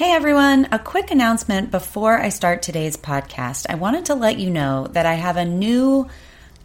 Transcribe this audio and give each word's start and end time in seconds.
Hey 0.00 0.12
everyone, 0.12 0.66
a 0.72 0.78
quick 0.78 1.10
announcement 1.10 1.70
before 1.70 2.18
I 2.18 2.30
start 2.30 2.62
today's 2.62 2.96
podcast. 2.96 3.66
I 3.68 3.74
wanted 3.74 4.06
to 4.06 4.14
let 4.14 4.38
you 4.38 4.48
know 4.48 4.86
that 4.92 5.04
I 5.04 5.12
have 5.12 5.36
a 5.36 5.44
new 5.44 6.08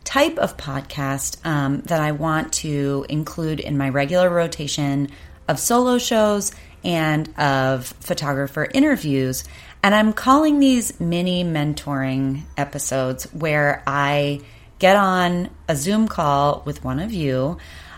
type 0.05 0.37
of 0.37 0.55
podcast 0.55 1.45
um, 1.45 1.81
that 1.81 1.99
I 1.99 2.13
want 2.13 2.53
to 2.53 3.05
include 3.09 3.59
in 3.59 3.77
my 3.77 3.89
regular 3.89 4.29
rotation 4.29 5.09
of 5.49 5.59
solo 5.59 5.97
shows 5.97 6.53
and 6.85 7.27
of 7.37 7.87
photographer 7.99 8.69
interviews. 8.73 9.43
And 9.83 9.93
I'm 9.93 10.13
calling 10.13 10.61
these 10.61 10.97
mini 11.01 11.43
mentoring 11.43 12.43
episodes 12.55 13.25
where 13.33 13.83
I 13.85 14.43
get 14.79 14.95
on 14.95 15.49
a 15.67 15.75
Zoom 15.75 16.07
call 16.07 16.63
with 16.65 16.85
one 16.85 17.01
of 17.01 17.11
you 17.11 17.57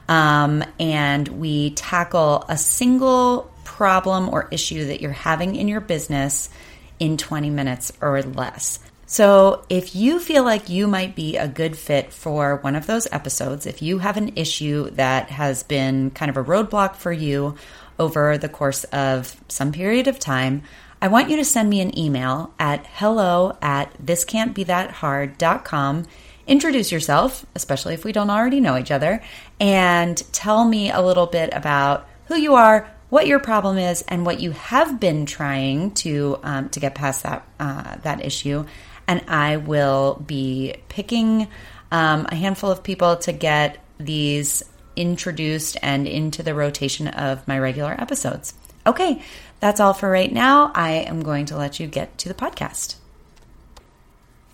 um, 0.10 0.64
and 0.80 1.28
we 1.28 1.72
tackle 1.72 2.46
a 2.48 2.58
single 2.58 3.52
problem 3.78 4.28
or 4.28 4.48
issue 4.50 4.88
that 4.88 5.02
you're 5.02 5.12
having 5.12 5.56
in 5.56 5.68
your 5.68 5.80
business 5.80 6.50
in 6.98 7.16
20 7.16 7.52
minutes 7.52 7.94
or 8.02 8.24
less. 8.24 8.80
So, 9.06 9.64
if 9.70 9.96
you 9.96 10.20
feel 10.20 10.44
like 10.44 10.68
you 10.68 10.88
might 10.88 11.16
be 11.16 11.38
a 11.38 11.48
good 11.48 11.78
fit 11.78 12.12
for 12.12 12.58
one 12.58 12.76
of 12.76 12.88
those 12.88 13.08
episodes, 13.12 13.68
if 13.68 13.84
you 13.84 14.00
have 14.00 14.18
an 14.18 14.34
issue 14.36 14.90
that 14.92 15.30
has 15.30 15.62
been 15.62 16.10
kind 16.10 16.30
of 16.30 16.38
a 16.38 16.44
roadblock 16.44 16.96
for 16.96 17.12
you 17.12 17.56
over 18.00 18.38
the 18.38 18.50
course 18.50 18.84
of 18.86 19.40
some 19.48 19.72
period 19.72 20.08
of 20.08 20.18
time, 20.18 20.64
I 21.00 21.08
want 21.08 21.30
you 21.30 21.38
to 21.38 21.46
send 21.46 21.70
me 21.70 21.80
an 21.80 21.98
email 21.98 22.54
at 22.60 22.86
hello 22.94 23.56
at 23.62 23.94
thiscan'tbethathard.com. 24.04 26.06
Introduce 26.48 26.92
yourself, 26.92 27.46
especially 27.56 27.94
if 27.94 28.04
we 28.04 28.12
don't 28.12 28.32
already 28.32 28.60
know 28.60 28.78
each 28.78 28.92
other, 28.92 29.22
and 29.60 30.18
tell 30.34 30.66
me 30.66 30.90
a 30.90 31.02
little 31.02 31.28
bit 31.28 31.52
about 31.54 32.10
who 32.26 32.36
you 32.36 32.56
are, 32.56 32.92
what 33.10 33.28
your 33.28 33.40
problem 33.40 33.78
is 33.78 34.02
and 34.04 34.26
what 34.26 34.40
you 34.40 34.52
have 34.52 35.00
been 35.00 35.26
trying 35.26 35.92
to 35.92 36.40
um, 36.44 36.70
to 36.70 36.80
get 36.80 36.96
past 36.96 37.24
that 37.24 37.48
uh, 37.60 37.96
that 38.04 38.24
issue, 38.26 38.66
and 39.08 39.24
I 39.28 39.58
will 39.58 40.22
be 40.26 40.76
picking 40.90 41.48
um, 41.92 42.28
a 42.30 42.36
handful 42.36 42.72
of 42.72 42.84
people 42.84 43.18
to 43.18 43.32
get 43.32 43.84
these 43.98 44.64
introduced 44.96 45.78
and 45.82 46.08
into 46.08 46.44
the 46.44 46.54
rotation 46.54 47.08
of 47.08 47.48
my 47.48 47.58
regular 47.60 47.96
episodes. 48.00 48.54
Okay, 48.86 49.22
that's 49.60 49.80
all 49.80 49.94
for 49.94 50.10
right 50.10 50.32
now. 50.32 50.72
I 50.74 50.92
am 50.92 51.22
going 51.22 51.46
to 51.48 51.58
let 51.58 51.80
you 51.80 51.88
get 51.88 52.18
to 52.20 52.30
the 52.30 52.36
podcast. 52.36 52.96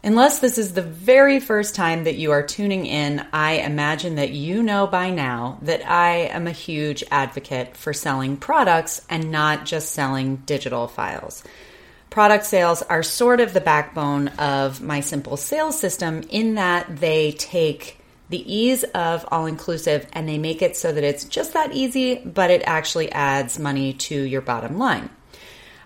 Unless 0.05 0.39
this 0.39 0.57
is 0.57 0.73
the 0.73 0.81
very 0.81 1.39
first 1.39 1.75
time 1.75 2.03
that 2.03 2.15
you 2.15 2.31
are 2.31 2.43
tuning 2.43 2.85
in, 2.85 3.25
I 3.31 3.53
imagine 3.53 4.15
that 4.15 4.31
you 4.31 4.61
know 4.61 4.85
by 4.85 5.11
now 5.11 5.59
that 5.61 5.89
I 5.89 6.25
am 6.25 6.45
a 6.45 6.51
huge 6.51 7.05
advocate 7.09 7.77
for 7.77 7.93
selling 7.93 8.35
products 8.35 8.99
and 9.09 9.31
not 9.31 9.65
just 9.65 9.93
selling 9.93 10.37
digital 10.45 10.89
files. 10.89 11.41
Product 12.09 12.43
sales 12.43 12.81
are 12.81 13.01
sort 13.01 13.39
of 13.39 13.53
the 13.53 13.61
backbone 13.61 14.27
of 14.27 14.81
my 14.81 14.99
simple 14.99 15.37
sales 15.37 15.79
system 15.79 16.23
in 16.29 16.55
that 16.55 16.97
they 16.97 17.31
take 17.31 17.97
the 18.27 18.53
ease 18.53 18.83
of 18.83 19.25
all 19.29 19.45
inclusive 19.45 20.05
and 20.11 20.27
they 20.27 20.37
make 20.37 20.61
it 20.61 20.75
so 20.75 20.91
that 20.91 21.03
it's 21.05 21.23
just 21.23 21.53
that 21.53 21.71
easy, 21.71 22.17
but 22.17 22.51
it 22.51 22.61
actually 22.65 23.09
adds 23.13 23.57
money 23.57 23.93
to 23.93 24.21
your 24.21 24.41
bottom 24.41 24.77
line. 24.77 25.09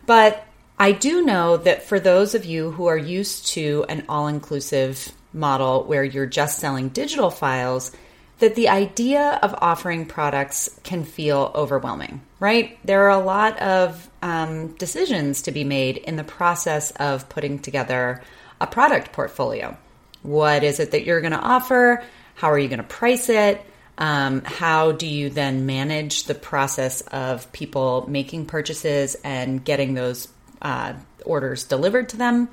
But 0.07 0.46
I 0.79 0.91
do 0.91 1.23
know 1.23 1.57
that 1.57 1.83
for 1.83 1.99
those 1.99 2.35
of 2.35 2.45
you 2.45 2.71
who 2.71 2.85
are 2.85 2.97
used 2.97 3.47
to 3.49 3.85
an 3.89 4.05
all 4.07 4.27
inclusive 4.27 5.11
model 5.33 5.83
where 5.83 6.03
you're 6.03 6.27
just 6.27 6.59
selling 6.59 6.89
digital 6.89 7.31
files, 7.31 7.91
that 8.39 8.53
the 8.53 8.69
idea 8.69 9.39
of 9.41 9.55
offering 9.57 10.05
products 10.05 10.69
can 10.83 11.03
feel 11.03 11.51
overwhelming, 11.55 12.21
right? 12.39 12.77
There 12.85 13.05
are 13.05 13.19
a 13.19 13.23
lot 13.23 13.59
of 13.59 14.07
um, 14.21 14.75
decisions 14.75 15.43
to 15.43 15.51
be 15.51 15.63
made 15.63 15.97
in 15.97 16.15
the 16.15 16.23
process 16.23 16.91
of 16.91 17.27
putting 17.29 17.57
together 17.57 18.21
a 18.61 18.67
product 18.67 19.11
portfolio. 19.11 19.75
What 20.21 20.63
is 20.63 20.79
it 20.79 20.91
that 20.91 21.05
you're 21.05 21.21
going 21.21 21.31
to 21.31 21.39
offer? 21.39 22.03
How 22.35 22.51
are 22.51 22.59
you 22.59 22.67
going 22.67 22.77
to 22.77 22.83
price 22.83 23.29
it? 23.29 23.61
Um, 23.97 24.43
how 24.45 24.91
do 24.91 25.07
you 25.07 25.31
then 25.31 25.65
manage 25.65 26.25
the 26.25 26.35
process 26.35 27.01
of 27.01 27.51
people 27.51 28.05
making 28.07 28.45
purchases 28.45 29.15
and 29.23 29.63
getting 29.63 29.95
those 29.95 30.27
uh, 30.61 30.93
orders 31.25 31.63
delivered 31.63 32.09
to 32.09 32.17
them. 32.17 32.49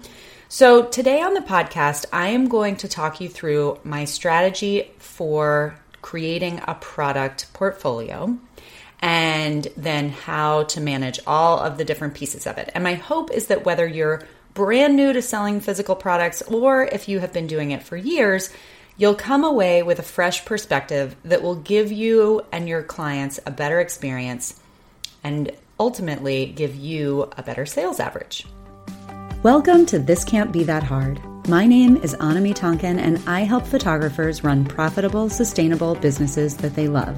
So, 0.49 0.85
today 0.85 1.21
on 1.21 1.35
the 1.35 1.41
podcast, 1.41 2.05
I 2.13 2.29
am 2.29 2.49
going 2.49 2.77
to 2.77 2.89
talk 2.89 3.21
you 3.21 3.29
through 3.29 3.81
my 3.83 4.05
strategy 4.05 4.91
for 4.99 5.77
creating 6.03 6.61
a 6.69 6.75
product 6.75 7.53
portfolio 7.55 8.39
and 9.01 9.67
then 9.77 10.11
how 10.11 10.65
to 10.65 10.81
manage 10.81 11.19
all 11.27 11.59
of 11.59 11.77
the 11.77 11.85
different 11.85 12.15
pieces 12.15 12.47
of 12.47 12.59
it. 12.59 12.71
And 12.75 12.85
my 12.85 12.95
hope 12.95 13.31
is 13.31 13.47
that 13.47 13.65
whether 13.65 13.87
you're 13.87 14.23
brand 14.55 14.97
new 14.97 15.13
to 15.13 15.21
selling 15.21 15.61
physical 15.61 15.97
products 15.97 16.41
or 16.43 16.85
if 16.85 17.09
you 17.09 17.19
have 17.19 17.33
been 17.33 17.47
doing 17.47 17.73
it 17.73 17.83
for 17.83 17.97
years, 17.97 18.51
you'll 18.97 19.15
come 19.15 19.45
away 19.45 19.83
with 19.83 19.99
a 19.99 20.03
fresh 20.03 20.45
perspective 20.45 21.17
that 21.25 21.43
will 21.43 21.57
give 21.57 21.91
you 21.91 22.43
and 22.53 22.69
your 22.69 22.83
clients 22.83 23.41
a 23.45 23.51
better 23.51 23.81
experience 23.81 24.59
and 25.25 25.51
ultimately 25.85 26.47
give 26.47 26.75
you 26.75 27.31
a 27.37 27.43
better 27.43 27.67
sales 27.67 28.01
average. 28.01 28.47
Welcome 29.43 29.85
to 29.85 29.99
This 29.99 30.25
Can't 30.25 30.51
Be 30.51 30.65
That 30.65 30.83
Hard. 30.83 31.21
My 31.47 31.67
name 31.67 31.99
is 31.99 32.15
Anami 32.15 32.55
Tonkin, 32.55 32.99
and 32.99 33.23
I 33.29 33.41
help 33.41 33.67
photographers 33.67 34.43
run 34.43 34.65
profitable, 34.65 35.29
sustainable 35.29 35.95
businesses 35.97 36.57
that 36.57 36.75
they 36.75 36.89
love. 36.89 37.15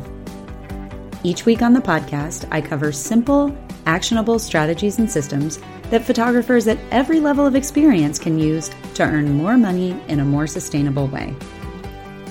Each 1.22 1.46
week 1.46 1.62
on 1.62 1.74
the 1.74 1.80
podcast, 1.80 2.48
I 2.50 2.60
cover 2.60 2.90
simple, 2.90 3.56
actionable 3.86 4.40
strategies 4.40 4.98
and 4.98 5.08
systems 5.08 5.60
that 5.90 6.04
photographers 6.04 6.66
at 6.66 6.80
every 6.90 7.20
level 7.20 7.46
of 7.46 7.54
experience 7.54 8.18
can 8.18 8.36
use 8.36 8.68
to 8.94 9.04
earn 9.04 9.34
more 9.34 9.56
money 9.56 9.92
in 10.08 10.18
a 10.18 10.24
more 10.24 10.48
sustainable 10.48 11.06
way. 11.06 11.32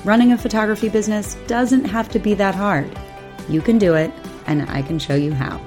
Running 0.04 0.34
a 0.34 0.38
photography 0.38 0.90
business 0.90 1.36
doesn't 1.48 1.86
have 1.86 2.10
to 2.10 2.20
be 2.20 2.34
that 2.34 2.56
hard. 2.56 2.92
You 3.48 3.62
can 3.62 3.78
do 3.78 3.94
it, 3.94 4.12
and 4.48 4.70
I 4.70 4.82
can 4.82 5.00
show 5.00 5.16
you 5.16 5.34
how. 5.34 5.62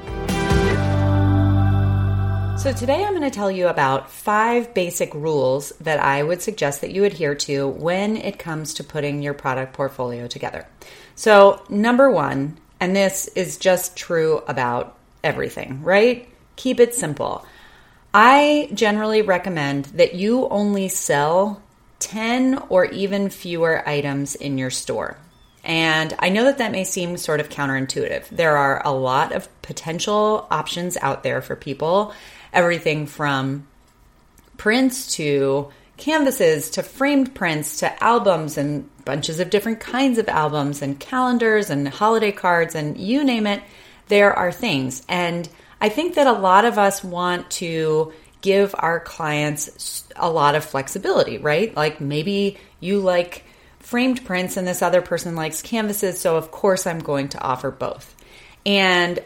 So, 2.59 2.73
today 2.73 3.05
I'm 3.05 3.13
going 3.13 3.23
to 3.23 3.31
tell 3.31 3.53
you 3.53 3.69
about 3.69 4.11
five 4.11 4.75
basic 4.75 5.15
rules 5.15 5.71
that 5.81 6.01
I 6.01 6.25
would 6.25 6.43
suggest 6.43 6.81
that 6.81 6.91
you 6.91 7.05
adhere 7.05 7.37
to 7.37 7.69
when 7.69 8.17
it 8.17 8.41
comes 8.41 8.75
to 8.75 8.85
putting 8.85 9.23
your 9.23 9.33
product 9.33 9.75
portfolio 9.75 10.27
together. 10.27 10.67
So, 11.15 11.63
number 11.69 12.11
one, 12.11 12.59
and 12.81 12.97
this 12.97 13.29
is 13.29 13.59
just 13.59 13.97
true 13.97 14.43
about 14.49 14.99
everything, 15.23 15.85
right? 15.85 16.29
Keep 16.57 16.81
it 16.81 16.97
simple. 16.97 17.47
I 18.13 18.71
generally 18.75 19.23
recommend 19.23 19.85
that 19.95 20.15
you 20.15 20.49
only 20.49 20.89
sell 20.89 21.63
10 22.01 22.59
or 22.71 22.87
even 22.87 23.31
fewer 23.31 23.89
items 23.89 24.35
in 24.35 24.59
your 24.59 24.71
store. 24.71 25.17
And 25.63 26.15
I 26.19 26.31
know 26.31 26.45
that 26.45 26.59
that 26.59 26.73
may 26.73 26.85
seem 26.85 27.17
sort 27.19 27.41
of 27.41 27.51
counterintuitive. 27.51 28.29
There 28.31 28.57
are 28.57 28.81
a 28.85 28.93
lot 28.93 29.33
of 29.33 29.49
potential 29.63 30.47
options 30.51 30.97
out 30.97 31.23
there 31.23 31.43
for 31.43 31.55
people 31.55 32.15
everything 32.53 33.07
from 33.07 33.67
prints 34.57 35.15
to 35.15 35.71
canvases 35.97 36.71
to 36.71 36.83
framed 36.83 37.35
prints 37.35 37.79
to 37.79 38.05
albums 38.05 38.57
and 38.57 38.89
bunches 39.05 39.41
of 39.41 39.51
different 39.51 39.81
kinds 39.81 40.19
of 40.19 40.29
albums 40.29 40.81
and 40.81 41.01
calendars 41.01 41.71
and 41.71 41.89
holiday 41.89 42.33
cards 42.33 42.75
and 42.75 42.97
you 42.99 43.25
name 43.25 43.47
it, 43.47 43.63
there 44.07 44.33
are 44.33 44.53
things. 44.53 45.03
And 45.09 45.49
I 45.81 45.89
think 45.89 46.15
that 46.15 46.27
a 46.27 46.33
lot 46.33 46.65
of 46.65 46.79
us 46.79 47.05
want 47.05 47.51
to 47.53 48.13
give 48.41 48.75
our 48.79 49.01
clients 49.01 50.05
a 50.17 50.31
lot 50.31 50.55
of 50.55 50.65
flexibility, 50.65 51.39
right? 51.39 51.75
Like 51.75 52.01
maybe 52.01 52.59
you 52.81 53.01
like 53.01 53.45
framed 53.79 54.25
prints 54.25 54.57
and 54.57 54.67
this 54.67 54.83
other 54.83 55.03
person 55.03 55.35
likes 55.35 55.63
canvases, 55.63 56.21
so 56.21 56.37
of 56.37 56.51
course 56.51 56.87
I'm 56.87 57.01
going 57.01 57.29
to 57.31 57.41
offer 57.41 57.71
both. 57.71 58.15
And 58.67 59.19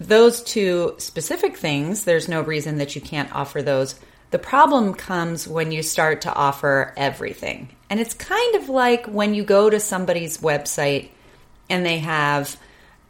those 0.00 0.42
two 0.42 0.94
specific 0.98 1.56
things, 1.56 2.04
there's 2.04 2.28
no 2.28 2.40
reason 2.42 2.78
that 2.78 2.94
you 2.94 3.00
can't 3.00 3.34
offer 3.34 3.62
those. 3.62 3.94
The 4.30 4.38
problem 4.38 4.94
comes 4.94 5.46
when 5.46 5.70
you 5.70 5.82
start 5.82 6.22
to 6.22 6.34
offer 6.34 6.92
everything. 6.96 7.68
And 7.88 8.00
it's 8.00 8.14
kind 8.14 8.56
of 8.56 8.68
like 8.68 9.06
when 9.06 9.34
you 9.34 9.44
go 9.44 9.70
to 9.70 9.78
somebody's 9.78 10.38
website 10.38 11.10
and 11.70 11.86
they 11.86 11.98
have, 11.98 12.56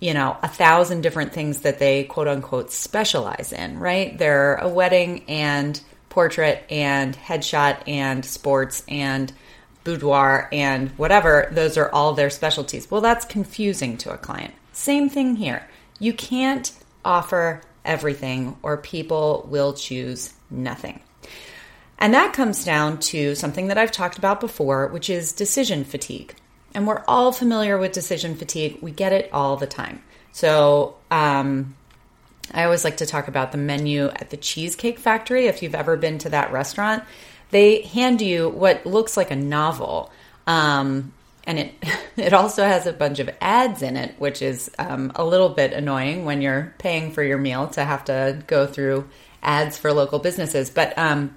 you 0.01 0.13
know, 0.13 0.37
a 0.43 0.49
thousand 0.49 1.01
different 1.01 1.33
things 1.33 1.61
that 1.61 1.79
they 1.79 2.05
quote 2.05 2.29
unquote 2.29 2.71
specialize 2.71 3.53
in, 3.53 3.79
right? 3.79 4.19
They're 4.19 4.57
a 4.57 4.69
wedding 4.69 5.25
and 5.29 5.81
portrait 6.11 6.65
and 6.71 7.17
headshot 7.17 7.89
and 7.89 8.25
sports 8.25 8.85
and 8.87 9.33
boudoir 9.85 10.49
and 10.53 10.91
whatever. 10.91 11.49
Those 11.53 11.79
are 11.79 11.91
all 11.91 12.13
their 12.13 12.31
specialties. 12.31 12.91
Well, 12.91 13.01
that's 13.01 13.25
confusing 13.25 13.97
to 13.99 14.13
a 14.13 14.19
client. 14.19 14.55
Same 14.73 15.09
thing 15.09 15.37
here. 15.37 15.67
You 16.05 16.13
can't 16.13 16.71
offer 17.03 17.63
everything, 17.83 18.59
or 18.63 18.77
people 18.77 19.49
will 19.51 19.73
choose 19.73 20.35
nothing. 20.51 21.01
And 21.99 22.13
that 22.13 22.35
comes 22.35 22.63
down 22.63 22.99
to 22.99 23.35
something 23.35 23.69
that 23.69 23.79
I've 23.79 23.91
talked 23.91 24.19
about 24.19 24.39
before, 24.39 24.89
which 24.89 25.09
is 25.09 25.33
decision 25.33 25.83
fatigue. 25.85 26.35
And 26.75 26.87
we're 26.87 27.03
all 27.09 27.33
familiar 27.33 27.79
with 27.79 27.93
decision 27.93 28.35
fatigue, 28.35 28.79
we 28.83 28.91
get 28.91 29.15
it 29.15 29.31
all 29.33 29.57
the 29.57 29.67
time. 29.67 30.03
So, 30.33 30.97
um, 31.11 31.75
I 32.53 32.65
always 32.65 32.85
like 32.85 32.99
to 32.99 33.07
talk 33.07 33.29
about 33.29 33.53
the 33.53 33.59
menu 33.59 34.09
at 34.09 34.29
the 34.29 34.37
Cheesecake 34.37 34.99
Factory. 34.99 35.47
If 35.47 35.63
you've 35.63 35.75
ever 35.75 35.97
been 35.97 36.19
to 36.19 36.29
that 36.29 36.53
restaurant, 36.53 37.03
they 37.51 37.81
hand 37.81 38.21
you 38.21 38.51
what 38.51 38.85
looks 38.85 39.17
like 39.17 39.31
a 39.31 39.37
novel. 39.37 40.13
Um, 40.47 41.15
and 41.47 41.59
it 41.59 41.75
it 42.17 42.33
also 42.33 42.65
has 42.65 42.87
a 42.87 42.93
bunch 42.93 43.19
of 43.19 43.31
ads 43.41 43.83
in 43.83 43.97
it, 43.97 44.15
which 44.19 44.43
is 44.43 44.71
um, 44.79 45.13
a 45.15 45.25
little 45.25 45.49
bit 45.49 45.73
annoying 45.73 46.25
when 46.25 46.43
you're 46.43 46.75
paying 46.79 47.13
for 47.13 47.23
your 47.23 47.39
meal 47.39 47.69
to 47.69 47.85
have 47.85 48.05
to 48.07 48.43
go 48.47 48.67
through 48.67 49.09
ads 49.43 49.79
for 49.79 49.93
local 49.93 50.19
businesses. 50.19 50.71
But 50.71 50.97
um, 50.99 51.37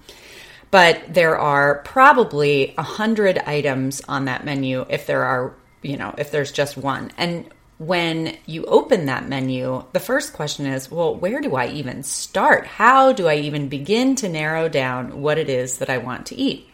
but 0.72 1.14
there 1.14 1.38
are 1.38 1.80
probably 1.80 2.74
a 2.78 2.84
hundred 2.84 3.38
items 3.38 4.02
on 4.08 4.26
that 4.26 4.46
menu 4.46 4.86
if 4.90 5.06
there 5.08 5.24
are 5.24 5.54
you 5.82 5.98
know 5.98 6.14
if 6.18 6.32
there's 6.32 6.52
just 6.52 6.78
one. 6.78 7.12
And 7.18 7.50
when 7.80 8.36
you 8.48 8.66
open 8.66 9.06
that 9.06 9.30
menu, 9.30 9.84
the 9.94 10.00
first 10.00 10.34
question 10.34 10.66
is, 10.66 10.90
well, 10.90 11.14
where 11.14 11.42
do 11.42 11.56
I 11.56 11.68
even 11.68 12.02
start? 12.02 12.66
How 12.66 13.12
do 13.12 13.28
I 13.28 13.36
even 13.36 13.70
begin 13.70 14.16
to 14.16 14.30
narrow 14.30 14.68
down 14.68 15.22
what 15.22 15.38
it 15.38 15.48
is 15.48 15.78
that 15.78 15.90
I 15.90 16.00
want 16.00 16.26
to 16.28 16.36
eat? 16.36 16.68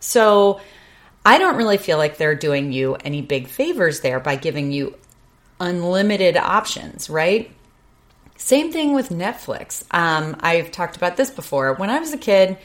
So 0.00 0.60
I 1.24 1.38
don't 1.38 1.56
really 1.56 1.76
feel 1.76 1.98
like 1.98 2.16
they're 2.16 2.34
doing 2.34 2.72
you 2.72 2.94
any 2.94 3.22
big 3.22 3.48
favors 3.48 4.00
there 4.00 4.20
by 4.20 4.36
giving 4.36 4.72
you 4.72 4.96
unlimited 5.60 6.36
options, 6.36 7.10
right? 7.10 7.50
Same 8.36 8.72
thing 8.72 8.94
with 8.94 9.10
Netflix. 9.10 9.84
Um, 9.90 10.36
I've 10.40 10.70
talked 10.70 10.96
about 10.96 11.18
this 11.18 11.30
before. 11.30 11.74
When 11.74 11.90
I 11.90 11.98
was 11.98 12.14
a 12.14 12.18
kid, 12.18 12.56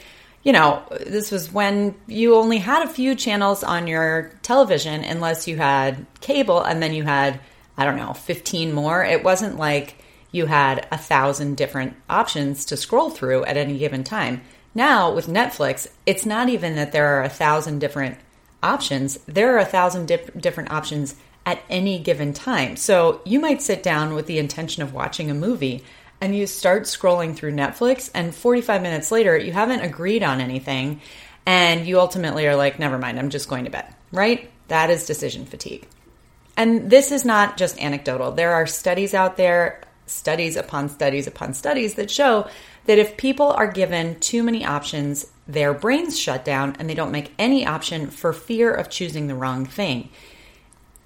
you 0.42 0.52
know, 0.52 0.82
this 1.06 1.30
was 1.30 1.52
when 1.52 1.94
you 2.06 2.36
only 2.36 2.58
had 2.58 2.82
a 2.82 2.88
few 2.88 3.14
channels 3.14 3.62
on 3.62 3.86
your 3.86 4.32
television 4.42 5.04
unless 5.04 5.46
you 5.46 5.56
had 5.56 6.06
cable 6.20 6.62
and 6.62 6.82
then 6.82 6.94
you 6.94 7.02
had, 7.02 7.40
I 7.76 7.84
don't 7.84 7.96
know, 7.96 8.14
15 8.14 8.72
more. 8.72 9.04
It 9.04 9.22
wasn't 9.22 9.58
like 9.58 9.96
you 10.32 10.46
had 10.46 10.86
a 10.90 10.96
thousand 10.96 11.56
different 11.56 11.94
options 12.08 12.64
to 12.66 12.76
scroll 12.76 13.10
through 13.10 13.44
at 13.44 13.58
any 13.58 13.76
given 13.76 14.02
time. 14.02 14.40
Now 14.74 15.12
with 15.12 15.26
Netflix, 15.26 15.88
it's 16.06 16.24
not 16.24 16.48
even 16.48 16.76
that 16.76 16.92
there 16.92 17.18
are 17.18 17.22
a 17.22 17.28
thousand 17.28 17.80
different 17.80 18.16
options, 18.66 19.18
there 19.26 19.54
are 19.54 19.58
a 19.58 19.64
thousand 19.64 20.06
dip- 20.06 20.38
different 20.40 20.70
options 20.70 21.14
at 21.46 21.62
any 21.70 21.98
given 21.98 22.32
time. 22.32 22.76
So 22.76 23.20
you 23.24 23.38
might 23.40 23.62
sit 23.62 23.82
down 23.82 24.14
with 24.14 24.26
the 24.26 24.38
intention 24.38 24.82
of 24.82 24.92
watching 24.92 25.30
a 25.30 25.34
movie 25.34 25.84
and 26.20 26.36
you 26.36 26.46
start 26.46 26.84
scrolling 26.84 27.36
through 27.36 27.52
Netflix, 27.52 28.10
and 28.14 28.34
45 28.34 28.80
minutes 28.82 29.12
later, 29.12 29.36
you 29.36 29.52
haven't 29.52 29.82
agreed 29.82 30.22
on 30.22 30.40
anything, 30.40 31.00
and 31.44 31.86
you 31.86 32.00
ultimately 32.00 32.46
are 32.46 32.56
like, 32.56 32.78
never 32.78 32.98
mind, 32.98 33.18
I'm 33.18 33.30
just 33.30 33.48
going 33.48 33.64
to 33.64 33.70
bed, 33.70 33.94
right? 34.12 34.50
That 34.68 34.88
is 34.88 35.06
decision 35.06 35.44
fatigue. 35.44 35.86
And 36.56 36.90
this 36.90 37.12
is 37.12 37.24
not 37.24 37.58
just 37.58 37.78
anecdotal. 37.78 38.32
There 38.32 38.54
are 38.54 38.66
studies 38.66 39.12
out 39.12 39.36
there, 39.36 39.82
studies 40.06 40.56
upon 40.56 40.88
studies 40.88 41.26
upon 41.26 41.52
studies 41.52 41.94
that 41.94 42.10
show 42.10 42.48
that 42.86 42.98
if 42.98 43.16
people 43.16 43.48
are 43.48 43.70
given 43.70 44.18
too 44.20 44.42
many 44.42 44.64
options, 44.64 45.26
their 45.48 45.72
brains 45.72 46.18
shut 46.18 46.44
down 46.44 46.76
and 46.78 46.88
they 46.88 46.94
don't 46.94 47.12
make 47.12 47.32
any 47.38 47.66
option 47.66 48.10
for 48.10 48.32
fear 48.32 48.72
of 48.72 48.90
choosing 48.90 49.26
the 49.26 49.34
wrong 49.34 49.64
thing. 49.64 50.08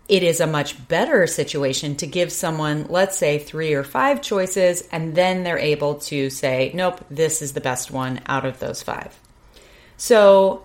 It 0.09 0.23
is 0.23 0.41
a 0.41 0.47
much 0.47 0.89
better 0.89 1.27
situation 1.27 1.95
to 1.97 2.07
give 2.07 2.33
someone, 2.33 2.87
let's 2.89 3.17
say, 3.17 3.39
three 3.39 3.75
or 3.75 3.85
five 3.85 4.21
choices, 4.21 4.83
and 4.91 5.15
then 5.15 5.45
they're 5.45 5.59
able 5.59 5.97
to 5.97 6.31
say, 6.31 6.73
nope, 6.75 7.05
this 7.11 7.41
is 7.43 7.53
the 7.53 7.61
best 7.61 7.93
one 7.93 8.21
out 8.27 8.45
of 8.45 8.59
those 8.59 8.83
five. 8.83 9.17
So, 9.97 10.65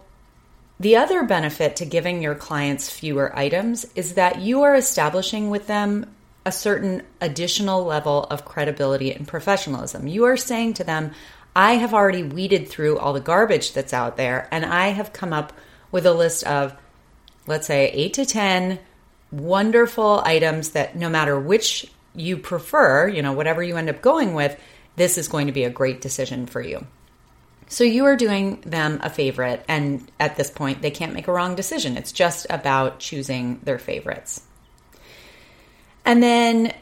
the 0.79 0.97
other 0.97 1.23
benefit 1.23 1.75
to 1.77 1.85
giving 1.85 2.23
your 2.23 2.35
clients 2.35 2.89
fewer 2.89 3.37
items 3.37 3.85
is 3.95 4.15
that 4.15 4.39
you 4.39 4.63
are 4.63 4.75
establishing 4.75 5.49
with 5.49 5.67
them 5.67 6.11
a 6.45 6.51
certain 6.51 7.03
additional 7.21 7.83
level 7.83 8.23
of 8.25 8.45
credibility 8.45 9.13
and 9.13 9.27
professionalism. 9.27 10.07
You 10.07 10.25
are 10.25 10.37
saying 10.37 10.75
to 10.75 10.83
them, 10.83 11.11
I 11.55 11.75
have 11.75 11.93
already 11.93 12.23
weeded 12.23 12.67
through 12.67 12.97
all 12.97 13.13
the 13.13 13.21
garbage 13.21 13.73
that's 13.73 13.93
out 13.93 14.17
there 14.17 14.47
and 14.51 14.65
I 14.65 14.89
have 14.89 15.13
come 15.13 15.31
up 15.31 15.53
with 15.91 16.05
a 16.05 16.13
list 16.13 16.43
of, 16.43 16.75
let's 17.47 17.67
say, 17.67 17.89
eight 17.91 18.13
to 18.15 18.25
10 18.25 18.79
wonderful 19.31 20.21
items 20.25 20.71
that 20.71 20.95
no 20.95 21.09
matter 21.09 21.39
which 21.39 21.89
you 22.13 22.37
prefer, 22.37 23.07
you 23.07 23.21
know, 23.21 23.33
whatever 23.33 23.63
you 23.63 23.77
end 23.77 23.89
up 23.89 24.01
going 24.01 24.33
with, 24.33 24.59
this 24.95 25.17
is 25.17 25.27
going 25.27 25.47
to 25.47 25.53
be 25.53 25.63
a 25.63 25.69
great 25.69 26.01
decision 26.01 26.45
for 26.45 26.61
you. 26.61 26.85
So 27.67 27.83
you 27.83 28.05
are 28.05 28.15
doing 28.15 28.61
them 28.61 28.99
a 29.01 29.09
favorite, 29.09 29.65
and 29.67 30.09
at 30.19 30.35
this 30.35 30.51
point, 30.51 30.81
they 30.81 30.91
can't 30.91 31.13
make 31.13 31.27
a 31.27 31.33
wrong 31.33 31.55
decision. 31.55 31.97
It's 31.97 32.11
just 32.11 32.45
about 32.49 32.99
choosing 32.99 33.59
their 33.63 33.79
favorites. 33.79 34.41
And 36.05 36.21
then 36.21 36.73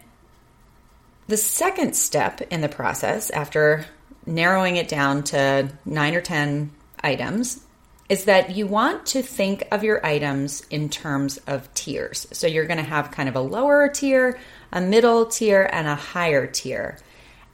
the 1.27 1.37
second 1.37 1.95
step 1.95 2.41
in 2.41 2.59
the 2.59 2.69
process, 2.69 3.29
after 3.29 3.85
narrowing 4.25 4.77
it 4.77 4.87
down 4.87 5.23
to 5.23 5.69
nine 5.85 6.15
or 6.15 6.21
10 6.21 6.71
items, 7.03 7.61
is 8.09 8.25
that 8.25 8.55
you 8.55 8.67
want 8.67 9.05
to 9.07 9.21
think 9.21 9.67
of 9.71 9.83
your 9.83 10.05
items 10.05 10.61
in 10.69 10.89
terms 10.89 11.37
of 11.47 11.73
tiers. 11.73 12.27
So 12.31 12.47
you're 12.47 12.65
going 12.65 12.77
to 12.77 12.83
have 12.83 13.11
kind 13.11 13.29
of 13.29 13.35
a 13.35 13.41
lower 13.41 13.87
tier, 13.87 14.39
a 14.71 14.81
middle 14.81 15.25
tier, 15.25 15.67
and 15.71 15.87
a 15.87 15.95
higher 15.95 16.45
tier. 16.45 16.97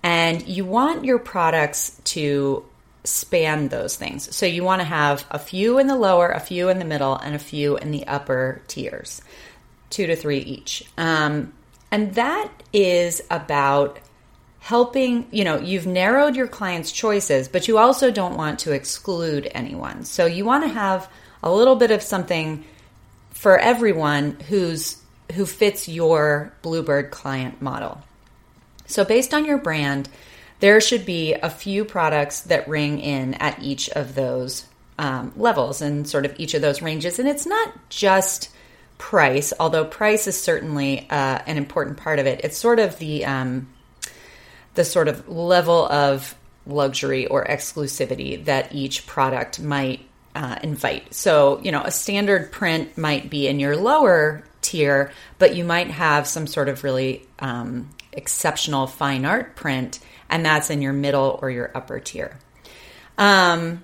And 0.01 0.47
you 0.47 0.65
want 0.65 1.05
your 1.05 1.19
products 1.19 1.99
to 2.05 2.65
span 3.03 3.69
those 3.69 3.95
things. 3.95 4.35
So 4.35 4.45
you 4.45 4.63
want 4.63 4.81
to 4.81 4.85
have 4.85 5.25
a 5.31 5.39
few 5.39 5.77
in 5.77 5.87
the 5.87 5.95
lower, 5.95 6.29
a 6.29 6.39
few 6.39 6.69
in 6.69 6.79
the 6.79 6.85
middle, 6.85 7.15
and 7.15 7.35
a 7.35 7.39
few 7.39 7.77
in 7.77 7.91
the 7.91 8.05
upper 8.07 8.61
tiers, 8.67 9.21
two 9.89 10.07
to 10.07 10.15
three 10.15 10.39
each. 10.39 10.83
Um, 10.97 11.53
and 11.91 12.15
that 12.15 12.51
is 12.73 13.21
about 13.31 13.99
helping, 14.69 15.25
you 15.31 15.43
know, 15.43 15.57
you've 15.59 15.87
narrowed 15.87 16.35
your 16.35 16.47
client's 16.47 16.91
choices, 16.91 17.47
but 17.47 17.67
you 17.67 17.79
also 17.79 18.11
don't 18.11 18.37
want 18.37 18.59
to 18.59 18.71
exclude 18.71 19.49
anyone. 19.55 20.03
So 20.03 20.27
you 20.27 20.45
want 20.45 20.63
to 20.63 20.69
have 20.69 21.09
a 21.41 21.51
little 21.51 21.75
bit 21.75 21.89
of 21.89 22.03
something 22.03 22.63
for 23.31 23.57
everyone 23.57 24.39
who's 24.47 25.01
who 25.33 25.47
fits 25.47 25.89
your 25.89 26.53
Bluebird 26.61 27.09
client 27.09 27.59
model. 27.63 28.03
So 28.85 29.03
based 29.03 29.33
on 29.33 29.43
your 29.43 29.57
brand, 29.57 30.07
there 30.59 30.79
should 30.81 31.03
be 31.03 31.33
a 31.33 31.49
few 31.49 31.83
products 31.83 32.41
that 32.41 32.67
ring 32.67 32.99
in 32.99 33.33
at 33.35 33.63
each 33.63 33.89
of 33.89 34.13
those 34.13 34.67
um, 34.99 35.33
levels 35.35 35.81
and 35.81 36.07
sort 36.07 36.25
of 36.27 36.35
each 36.37 36.53
of 36.53 36.61
those 36.61 36.79
ranges. 36.79 37.17
And 37.17 37.27
it's 37.27 37.47
not 37.47 37.73
just 37.89 38.51
price, 38.99 39.51
although 39.59 39.85
price 39.85 40.27
is 40.27 40.39
certainly 40.39 41.09
uh, 41.09 41.39
an 41.47 41.57
important 41.57 41.97
part 41.97 42.19
of 42.19 42.27
it. 42.27 42.41
It's 42.43 42.57
sort 42.57 42.77
of 42.77 42.99
the 42.99 43.25
um, 43.25 43.67
the 44.73 44.83
sort 44.83 45.07
of 45.07 45.27
level 45.27 45.87
of 45.87 46.35
luxury 46.65 47.25
or 47.27 47.45
exclusivity 47.45 48.43
that 48.45 48.73
each 48.73 49.07
product 49.07 49.59
might 49.59 50.05
uh, 50.35 50.57
invite. 50.63 51.13
So, 51.13 51.59
you 51.61 51.71
know, 51.71 51.81
a 51.81 51.91
standard 51.91 52.51
print 52.51 52.97
might 52.97 53.29
be 53.29 53.47
in 53.47 53.59
your 53.59 53.75
lower 53.75 54.43
tier, 54.61 55.11
but 55.37 55.55
you 55.55 55.63
might 55.63 55.89
have 55.89 56.27
some 56.27 56.47
sort 56.47 56.69
of 56.69 56.83
really 56.83 57.25
um, 57.39 57.89
exceptional 58.13 58.87
fine 58.87 59.25
art 59.25 59.55
print, 59.55 59.99
and 60.29 60.45
that's 60.45 60.69
in 60.69 60.81
your 60.81 60.93
middle 60.93 61.39
or 61.41 61.49
your 61.49 61.71
upper 61.75 61.99
tier. 61.99 62.37
Um, 63.17 63.83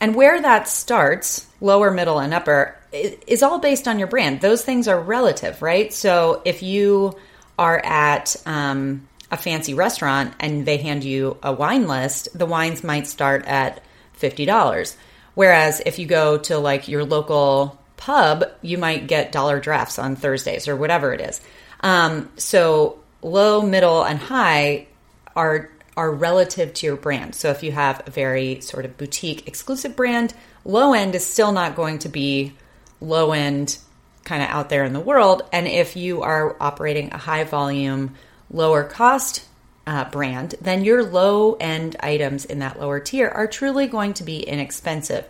and 0.00 0.14
where 0.14 0.40
that 0.40 0.68
starts, 0.68 1.46
lower, 1.60 1.90
middle, 1.90 2.18
and 2.18 2.34
upper, 2.34 2.76
is 2.92 3.42
all 3.42 3.58
based 3.58 3.86
on 3.88 3.98
your 3.98 4.08
brand. 4.08 4.40
Those 4.40 4.64
things 4.64 4.88
are 4.88 5.00
relative, 5.00 5.62
right? 5.62 5.92
So 5.92 6.42
if 6.44 6.62
you 6.62 7.16
are 7.58 7.78
at 7.84 8.36
um, 8.46 9.06
a 9.34 9.36
fancy 9.36 9.74
restaurant 9.74 10.32
and 10.38 10.64
they 10.64 10.76
hand 10.76 11.02
you 11.02 11.36
a 11.42 11.52
wine 11.52 11.88
list, 11.88 12.28
the 12.38 12.46
wines 12.46 12.84
might 12.84 13.06
start 13.08 13.44
at 13.46 13.82
$50. 14.20 14.96
Whereas 15.34 15.82
if 15.84 15.98
you 15.98 16.06
go 16.06 16.38
to 16.38 16.58
like 16.58 16.86
your 16.86 17.04
local 17.04 17.78
pub, 17.96 18.44
you 18.62 18.78
might 18.78 19.08
get 19.08 19.32
dollar 19.32 19.58
drafts 19.58 19.98
on 19.98 20.14
Thursdays 20.14 20.68
or 20.68 20.76
whatever 20.76 21.12
it 21.12 21.20
is. 21.20 21.40
Um, 21.80 22.30
so 22.36 23.00
low, 23.22 23.60
middle, 23.60 24.04
and 24.04 24.18
high 24.18 24.86
are 25.34 25.70
are 25.96 26.10
relative 26.10 26.74
to 26.74 26.86
your 26.86 26.96
brand. 26.96 27.36
So 27.36 27.50
if 27.50 27.62
you 27.62 27.70
have 27.70 28.02
a 28.06 28.10
very 28.10 28.60
sort 28.60 28.84
of 28.84 28.96
boutique 28.96 29.46
exclusive 29.46 29.94
brand, 29.94 30.34
low 30.64 30.92
end 30.92 31.14
is 31.14 31.24
still 31.24 31.52
not 31.52 31.76
going 31.76 32.00
to 32.00 32.08
be 32.08 32.52
low 33.00 33.30
end 33.30 33.78
kind 34.24 34.42
of 34.42 34.48
out 34.48 34.70
there 34.70 34.84
in 34.84 34.92
the 34.92 35.00
world. 35.00 35.42
And 35.52 35.68
if 35.68 35.96
you 35.96 36.22
are 36.22 36.56
operating 36.60 37.12
a 37.12 37.18
high 37.18 37.44
volume, 37.44 38.14
lower 38.50 38.84
cost 38.84 39.44
uh, 39.86 40.04
brand, 40.10 40.54
then 40.60 40.84
your 40.84 41.02
low 41.04 41.54
end 41.54 41.96
items 42.00 42.44
in 42.44 42.60
that 42.60 42.80
lower 42.80 43.00
tier 43.00 43.28
are 43.28 43.46
truly 43.46 43.86
going 43.86 44.14
to 44.14 44.24
be 44.24 44.40
inexpensive. 44.40 45.26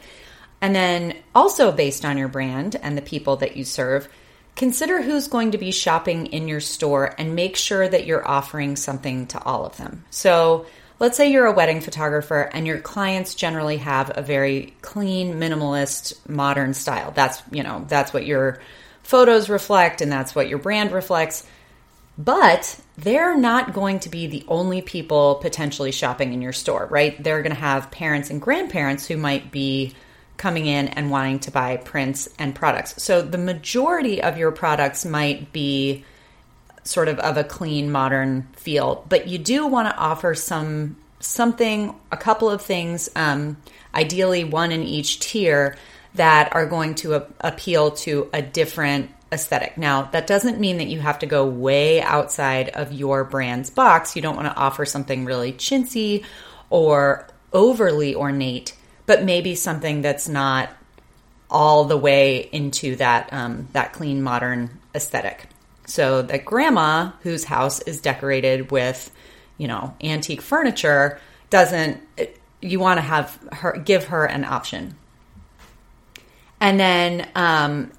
And 0.61 0.75
then 0.75 1.16
also 1.35 1.73
based 1.73 2.04
on 2.04 2.16
your 2.16 2.28
brand 2.28 2.76
and 2.80 2.97
the 2.97 3.02
people 3.02 3.37
that 3.37 3.56
you 3.56 3.64
serve, 3.64 4.09
consider 4.56 5.02
who's 5.02 5.28
going 5.28 5.50
to 5.50 5.59
be 5.59 5.73
shopping 5.73 6.26
in 6.26 6.49
your 6.49 6.61
store 6.61 7.14
and 7.18 7.35
make 7.35 7.56
sure 7.56 7.87
that 7.88 8.06
you're 8.06 8.26
offering 8.26 8.76
something 8.76 9.26
to 9.26 9.42
all 9.42 9.66
of 9.66 9.76
them. 9.76 10.04
So 10.11 10.66
let's 11.00 11.16
say 11.16 11.30
you're 11.30 11.47
a 11.47 11.52
wedding 11.52 11.80
photographer 11.80 12.49
and 12.52 12.66
your 12.66 12.78
clients 12.78 13.35
generally 13.35 13.78
have 13.78 14.16
a 14.16 14.23
very 14.23 14.75
clean, 14.80 15.35
minimalist, 15.35 16.14
modern 16.28 16.73
style. 16.73 17.11
That's, 17.11 17.42
you 17.50 17.62
know, 17.62 17.85
that's 17.88 18.12
what 18.12 18.25
your 18.25 18.61
photos 19.02 19.50
reflect 19.50 20.00
and 20.00 20.11
that's 20.11 20.35
what 20.35 20.49
your 20.49 20.59
brand 20.59 20.92
reflects. 20.92 21.47
But 22.16 22.78
they're 22.97 23.37
not 23.37 23.73
going 23.73 24.00
to 24.00 24.09
be 24.09 24.26
the 24.26 24.44
only 24.47 24.83
people 24.83 25.37
potentially 25.37 25.90
shopping 25.90 26.33
in 26.33 26.40
your 26.40 26.52
store, 26.52 26.87
right? 26.90 27.21
They're 27.23 27.42
going 27.42 27.54
to 27.54 27.61
have 27.61 27.90
parents 27.90 28.30
and 28.30 28.40
grandparents 28.40 29.06
who 29.06 29.16
might 29.16 29.50
be 29.50 29.94
coming 30.37 30.66
in 30.66 30.88
and 30.88 31.11
wanting 31.11 31.40
to 31.40 31.50
buy 31.50 31.76
prints 31.76 32.28
and 32.38 32.54
products. 32.54 33.02
So 33.02 33.23
the 33.23 33.38
majority 33.38 34.23
of 34.23 34.38
your 34.38 34.52
products 34.52 35.04
might 35.04 35.52
be 35.52 36.04
sort 36.85 37.09
of 37.09 37.18
of 37.21 37.37
a 37.37 37.44
clean 37.44 37.90
modern 37.90 38.47
feel, 38.52 39.04
but 39.09 39.26
you 39.26 39.38
do 39.38 39.66
want 39.66 39.88
to 39.88 39.97
offer 39.97 40.35
some 40.35 40.97
something, 41.18 41.94
a 42.12 42.16
couple 42.16 42.50
of 42.50 42.61
things, 42.61 43.09
um, 43.16 43.56
ideally 43.94 44.44
one 44.44 44.71
in 44.71 44.83
each 44.83 45.21
tier 45.21 45.76
that 46.14 46.54
are 46.54 46.66
going 46.66 46.94
to 46.94 47.14
a- 47.14 47.26
appeal 47.40 47.92
to 47.92 48.28
a 48.33 48.42
different 48.42 49.11
aesthetic. 49.34 49.76
Now, 49.76 50.04
that 50.12 50.26
doesn't 50.26 50.58
mean 50.58 50.78
that 50.78 50.86
you 50.86 51.00
have 51.00 51.18
to 51.18 51.26
go 51.26 51.44
way 51.44 52.00
outside 52.00 52.70
of 52.70 52.92
your 52.92 53.24
brand's 53.24 53.68
box. 53.68 54.16
You 54.16 54.22
don't 54.22 54.36
want 54.36 54.48
to 54.48 54.56
offer 54.56 54.86
something 54.86 55.26
really 55.26 55.52
chintzy 55.52 56.24
or 56.70 57.28
overly 57.52 58.14
ornate, 58.14 58.74
but 59.04 59.24
maybe 59.24 59.54
something 59.54 60.00
that's 60.00 60.28
not 60.28 60.70
all 61.50 61.84
the 61.84 61.96
way 61.96 62.48
into 62.52 62.96
that 62.96 63.30
um, 63.32 63.68
that 63.72 63.92
clean 63.92 64.22
modern 64.22 64.80
aesthetic. 64.94 65.48
So 65.86 66.22
that 66.22 66.44
grandma 66.44 67.12
whose 67.22 67.44
house 67.44 67.80
is 67.80 68.00
decorated 68.00 68.70
with, 68.70 69.10
you 69.58 69.68
know, 69.68 69.94
antique 70.02 70.40
furniture 70.40 71.20
doesn't 71.50 72.00
you 72.60 72.80
want 72.80 72.98
to 72.98 73.02
have 73.02 73.38
her 73.52 73.76
give 73.78 74.04
her 74.04 74.24
an 74.24 74.44
option. 74.44 74.96
And 76.60 76.80
then 76.80 77.28
um, 77.34 77.92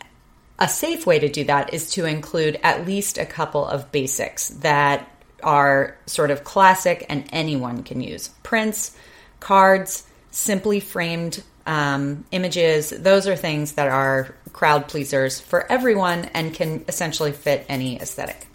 a 0.59 0.67
safe 0.67 1.05
way 1.05 1.19
to 1.19 1.29
do 1.29 1.43
that 1.45 1.73
is 1.73 1.91
to 1.91 2.05
include 2.05 2.59
at 2.63 2.85
least 2.85 3.17
a 3.17 3.25
couple 3.25 3.65
of 3.65 3.91
basics 3.91 4.49
that 4.49 5.09
are 5.43 5.97
sort 6.05 6.31
of 6.31 6.43
classic 6.43 7.05
and 7.09 7.25
anyone 7.31 7.83
can 7.83 8.01
use 8.01 8.29
prints, 8.43 8.95
cards, 9.39 10.07
simply 10.31 10.79
framed 10.79 11.43
um, 11.65 12.25
images. 12.31 12.89
Those 12.89 13.27
are 13.27 13.35
things 13.35 13.73
that 13.73 13.87
are 13.89 14.35
crowd 14.53 14.87
pleasers 14.87 15.39
for 15.39 15.69
everyone 15.69 16.25
and 16.33 16.53
can 16.53 16.85
essentially 16.87 17.31
fit 17.31 17.65
any 17.67 17.99
aesthetic. 17.99 18.47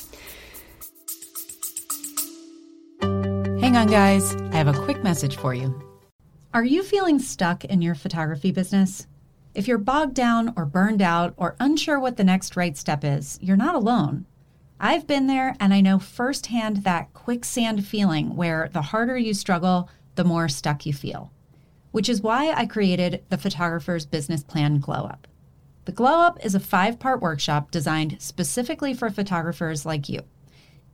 Hang 3.00 3.76
on, 3.76 3.88
guys. 3.88 4.34
I 4.34 4.56
have 4.56 4.68
a 4.68 4.84
quick 4.84 5.04
message 5.04 5.36
for 5.36 5.54
you. 5.54 5.74
Are 6.54 6.64
you 6.64 6.82
feeling 6.82 7.18
stuck 7.18 7.64
in 7.64 7.82
your 7.82 7.94
photography 7.94 8.50
business? 8.50 9.06
If 9.52 9.66
you're 9.66 9.78
bogged 9.78 10.14
down 10.14 10.52
or 10.56 10.64
burned 10.64 11.02
out 11.02 11.34
or 11.36 11.56
unsure 11.58 11.98
what 11.98 12.16
the 12.16 12.24
next 12.24 12.54
right 12.56 12.76
step 12.76 13.02
is, 13.02 13.38
you're 13.42 13.56
not 13.56 13.74
alone. 13.74 14.26
I've 14.78 15.06
been 15.06 15.26
there 15.26 15.56
and 15.58 15.74
I 15.74 15.80
know 15.80 15.98
firsthand 15.98 16.78
that 16.84 17.12
quicksand 17.12 17.84
feeling 17.86 18.36
where 18.36 18.70
the 18.72 18.80
harder 18.80 19.18
you 19.18 19.34
struggle, 19.34 19.90
the 20.14 20.24
more 20.24 20.48
stuck 20.48 20.86
you 20.86 20.94
feel. 20.94 21.32
Which 21.90 22.08
is 22.08 22.22
why 22.22 22.52
I 22.52 22.64
created 22.64 23.24
the 23.28 23.38
Photographer's 23.38 24.06
Business 24.06 24.44
Plan 24.44 24.78
Glow 24.78 25.04
Up. 25.04 25.26
The 25.84 25.92
Glow 25.92 26.20
Up 26.20 26.38
is 26.44 26.54
a 26.54 26.60
five 26.60 27.00
part 27.00 27.20
workshop 27.20 27.72
designed 27.72 28.22
specifically 28.22 28.94
for 28.94 29.10
photographers 29.10 29.84
like 29.84 30.08
you. 30.08 30.22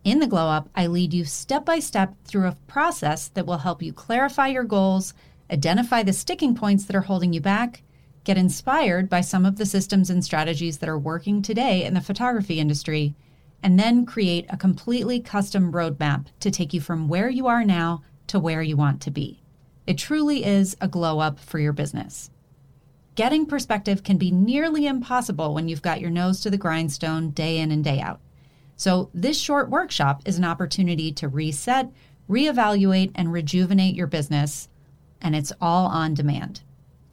In 0.02 0.20
the 0.20 0.26
Glow 0.26 0.48
Up, 0.48 0.70
I 0.74 0.86
lead 0.86 1.12
you 1.12 1.26
step 1.26 1.66
by 1.66 1.80
step 1.80 2.14
through 2.24 2.46
a 2.46 2.56
process 2.66 3.28
that 3.28 3.44
will 3.44 3.58
help 3.58 3.82
you 3.82 3.92
clarify 3.92 4.46
your 4.46 4.64
goals, 4.64 5.12
identify 5.50 6.02
the 6.02 6.14
sticking 6.14 6.54
points 6.54 6.86
that 6.86 6.96
are 6.96 7.02
holding 7.02 7.32
you 7.32 7.40
back, 7.40 7.82
get 8.26 8.36
inspired 8.36 9.08
by 9.08 9.20
some 9.20 9.46
of 9.46 9.56
the 9.56 9.64
systems 9.64 10.10
and 10.10 10.24
strategies 10.24 10.78
that 10.78 10.88
are 10.88 10.98
working 10.98 11.40
today 11.40 11.84
in 11.84 11.94
the 11.94 12.00
photography 12.00 12.58
industry, 12.58 13.14
and 13.62 13.78
then 13.78 14.04
create 14.04 14.44
a 14.50 14.56
completely 14.56 15.20
custom 15.20 15.72
roadmap 15.72 16.26
to 16.40 16.50
take 16.50 16.74
you 16.74 16.80
from 16.80 17.06
where 17.06 17.30
you 17.30 17.46
are 17.46 17.64
now 17.64 18.02
to 18.26 18.40
where 18.40 18.62
you 18.62 18.76
want 18.76 19.00
to 19.00 19.12
be. 19.12 19.40
It 19.86 19.96
truly 19.96 20.44
is 20.44 20.76
a 20.80 20.88
glow 20.88 21.20
up 21.20 21.38
for 21.38 21.60
your 21.60 21.72
business. 21.72 22.28
Getting 23.14 23.46
perspective 23.46 24.02
can 24.02 24.18
be 24.18 24.32
nearly 24.32 24.86
impossible 24.86 25.54
when 25.54 25.68
you've 25.68 25.80
got 25.80 26.00
your 26.00 26.10
nose 26.10 26.40
to 26.40 26.50
the 26.50 26.58
grindstone 26.58 27.30
day 27.30 27.58
in 27.58 27.70
and 27.70 27.84
day 27.84 28.00
out. 28.00 28.20
So, 28.74 29.08
this 29.14 29.38
short 29.38 29.70
workshop 29.70 30.22
is 30.26 30.36
an 30.36 30.44
opportunity 30.44 31.12
to 31.12 31.28
reset, 31.28 31.92
reevaluate, 32.28 33.12
and 33.14 33.32
rejuvenate 33.32 33.94
your 33.94 34.08
business, 34.08 34.68
and 35.22 35.36
it's 35.36 35.52
all 35.60 35.86
on 35.86 36.12
demand. 36.12 36.62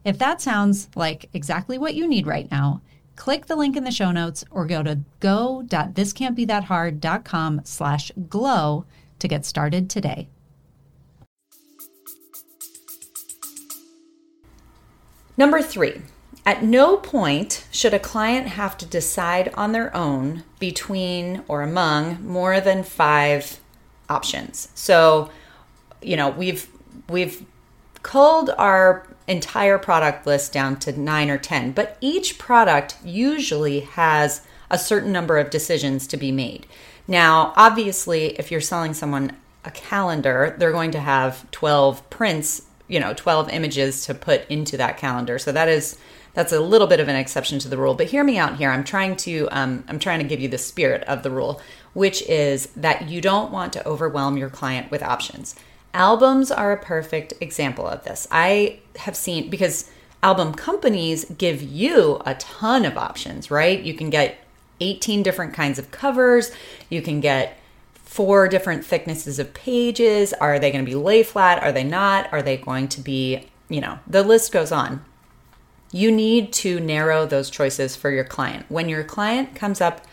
If 0.05 0.17
that 0.17 0.41
sounds 0.41 0.89
like 0.95 1.29
exactly 1.33 1.77
what 1.77 1.95
you 1.95 2.07
need 2.07 2.25
right 2.27 2.51
now, 2.51 2.81
click 3.15 3.45
the 3.45 3.55
link 3.55 3.77
in 3.77 3.85
the 3.85 3.91
show 3.91 4.11
notes 4.11 4.43
or 4.51 4.65
go 4.65 4.83
to 4.83 4.99
go.thiscan'tbethathard.com 5.19 7.61
slash 7.63 8.11
glow 8.27 8.85
to 9.19 9.27
get 9.27 9.45
started 9.45 9.87
today. 9.89 10.27
Number 15.37 15.61
three, 15.61 16.01
at 16.45 16.63
no 16.63 16.97
point 16.97 17.65
should 17.71 17.93
a 17.93 17.99
client 17.99 18.47
have 18.47 18.77
to 18.79 18.85
decide 18.85 19.53
on 19.55 19.71
their 19.71 19.95
own 19.95 20.43
between 20.59 21.45
or 21.47 21.61
among 21.61 22.27
more 22.27 22.59
than 22.59 22.83
five 22.83 23.61
options. 24.09 24.67
So, 24.75 25.29
you 26.01 26.17
know, 26.17 26.29
we've 26.29 26.67
we've 27.09 27.45
culled 28.03 28.51
our 28.57 29.07
entire 29.27 29.77
product 29.77 30.25
list 30.25 30.51
down 30.51 30.77
to 30.77 30.99
nine 30.99 31.29
or 31.29 31.37
10, 31.37 31.71
but 31.71 31.97
each 32.01 32.37
product 32.37 32.97
usually 33.03 33.81
has 33.81 34.45
a 34.69 34.77
certain 34.77 35.11
number 35.11 35.37
of 35.37 35.49
decisions 35.49 36.07
to 36.07 36.17
be 36.17 36.31
made. 36.31 36.65
Now, 37.07 37.53
obviously, 37.55 38.37
if 38.39 38.51
you're 38.51 38.61
selling 38.61 38.93
someone 38.93 39.35
a 39.65 39.71
calendar, 39.71 40.55
they're 40.57 40.71
going 40.71 40.91
to 40.91 40.99
have 40.99 41.49
12 41.51 42.09
prints, 42.09 42.63
you 42.87 42.99
know, 42.99 43.13
12 43.13 43.49
images 43.49 44.05
to 44.05 44.13
put 44.13 44.49
into 44.49 44.77
that 44.77 44.97
calendar. 44.97 45.39
So 45.39 45.51
that 45.51 45.69
is 45.69 45.97
that's 46.33 46.51
a 46.51 46.59
little 46.59 46.87
bit 46.87 46.99
of 46.99 47.07
an 47.07 47.15
exception 47.15 47.59
to 47.59 47.67
the 47.67 47.77
rule. 47.77 47.93
But 47.93 48.07
hear 48.07 48.23
me 48.23 48.37
out 48.37 48.57
here. 48.57 48.71
I'm 48.71 48.83
trying 48.83 49.15
to 49.17 49.47
um, 49.51 49.83
I'm 49.87 49.99
trying 49.99 50.19
to 50.19 50.25
give 50.25 50.39
you 50.39 50.49
the 50.49 50.57
spirit 50.57 51.03
of 51.03 51.23
the 51.23 51.29
rule, 51.31 51.61
which 51.93 52.21
is 52.23 52.67
that 52.75 53.07
you 53.07 53.21
don't 53.21 53.51
want 53.51 53.73
to 53.73 53.87
overwhelm 53.87 54.37
your 54.37 54.49
client 54.49 54.89
with 54.91 55.03
options. 55.03 55.55
Albums 55.93 56.51
are 56.51 56.71
a 56.71 56.77
perfect 56.77 57.33
example 57.39 57.87
of 57.87 58.03
this. 58.03 58.27
I 58.31 58.79
have 58.97 59.15
seen 59.15 59.49
because 59.49 59.89
album 60.23 60.53
companies 60.53 61.25
give 61.37 61.61
you 61.61 62.21
a 62.25 62.35
ton 62.35 62.85
of 62.85 62.97
options, 62.97 63.51
right? 63.51 63.79
You 63.79 63.93
can 63.93 64.09
get 64.09 64.37
18 64.79 65.21
different 65.21 65.53
kinds 65.53 65.77
of 65.77 65.91
covers, 65.91 66.51
you 66.89 67.01
can 67.01 67.19
get 67.19 67.59
four 68.13 68.47
different 68.47 68.85
thicknesses 68.85 69.39
of 69.39 69.53
pages. 69.55 70.33
Are 70.33 70.59
they 70.59 70.71
going 70.71 70.85
to 70.85 70.89
be 70.89 70.95
lay 70.95 71.23
flat? 71.23 71.63
Are 71.63 71.71
they 71.71 71.83
not? 71.83 72.31
Are 72.31 72.43
they 72.43 72.57
going 72.57 72.87
to 72.89 73.01
be, 73.01 73.47
you 73.69 73.81
know, 73.81 73.97
the 74.05 74.21
list 74.21 74.51
goes 74.51 74.71
on. 74.71 75.03
You 75.91 76.11
need 76.11 76.53
to 76.53 76.79
narrow 76.79 77.25
those 77.25 77.49
choices 77.49 77.95
for 77.95 78.11
your 78.11 78.23
client. 78.23 78.67
When 78.69 78.87
your 78.87 79.03
client 79.03 79.55
comes 79.55 79.81
up 79.81 80.05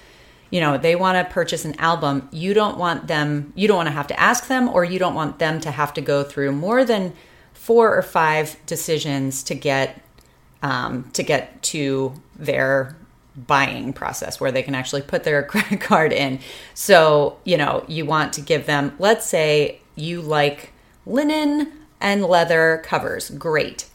you 0.51 0.61
know 0.61 0.77
they 0.77 0.95
want 0.95 1.17
to 1.17 1.33
purchase 1.33 1.65
an 1.65 1.79
album 1.79 2.29
you 2.33 2.53
don't 2.53 2.77
want 2.77 3.07
them 3.07 3.53
you 3.55 3.67
don't 3.67 3.77
want 3.77 3.87
to 3.87 3.93
have 3.93 4.07
to 4.07 4.21
ask 4.21 4.49
them 4.49 4.69
or 4.69 4.85
you 4.85 4.99
don't 4.99 5.15
want 5.15 5.39
them 5.39 5.61
to 5.61 5.71
have 5.71 5.95
to 5.95 6.01
go 6.01 6.23
through 6.23 6.53
more 6.53 6.85
than 6.85 7.13
four 7.53 7.95
or 7.97 8.03
five 8.03 8.57
decisions 8.67 9.43
to 9.43 9.55
get 9.55 10.03
um, 10.63 11.11
to 11.13 11.23
get 11.23 11.63
to 11.63 12.13
their 12.37 12.97
buying 13.37 13.93
process 13.93 14.41
where 14.41 14.53
they 14.53 14.63
can 14.63 14.75
actually 14.75 15.03
put 15.03 15.25
their 15.25 15.43
credit 15.53 15.81
card 15.81 16.13
in. 16.13 16.41
So 16.75 17.39
you 17.45 17.57
know 17.57 17.85
you 17.89 18.05
want 18.05 18.33
to 18.35 18.41
give 18.41 18.67
them 18.67 18.95
let's 18.99 19.27
say 19.27 19.81
you 19.95 20.21
like 20.21 20.73
linen 21.07 21.73
and 22.01 22.25
leather 22.25 22.83
covers. 22.85 23.31
Great 23.31 23.90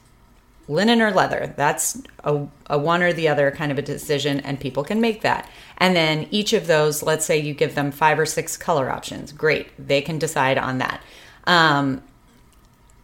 linen 0.67 1.01
or 1.01 1.11
leather. 1.11 1.53
That's 1.57 2.01
a, 2.23 2.45
a, 2.67 2.77
one 2.77 3.03
or 3.03 3.13
the 3.13 3.27
other 3.27 3.51
kind 3.51 3.71
of 3.71 3.77
a 3.77 3.81
decision, 3.81 4.39
and 4.39 4.59
people 4.59 4.83
can 4.83 4.99
make 4.99 5.21
that. 5.21 5.49
And 5.77 5.95
then 5.95 6.27
each 6.31 6.53
of 6.53 6.67
those, 6.67 7.03
let's 7.03 7.25
say 7.25 7.37
you 7.37 7.53
give 7.53 7.75
them 7.75 7.91
five 7.91 8.17
or 8.17 8.25
six 8.25 8.57
color 8.57 8.89
options. 8.89 9.31
Great, 9.31 9.67
they 9.77 10.01
can 10.01 10.17
decide 10.17 10.57
on 10.57 10.79
that. 10.79 11.01
Um, 11.45 12.01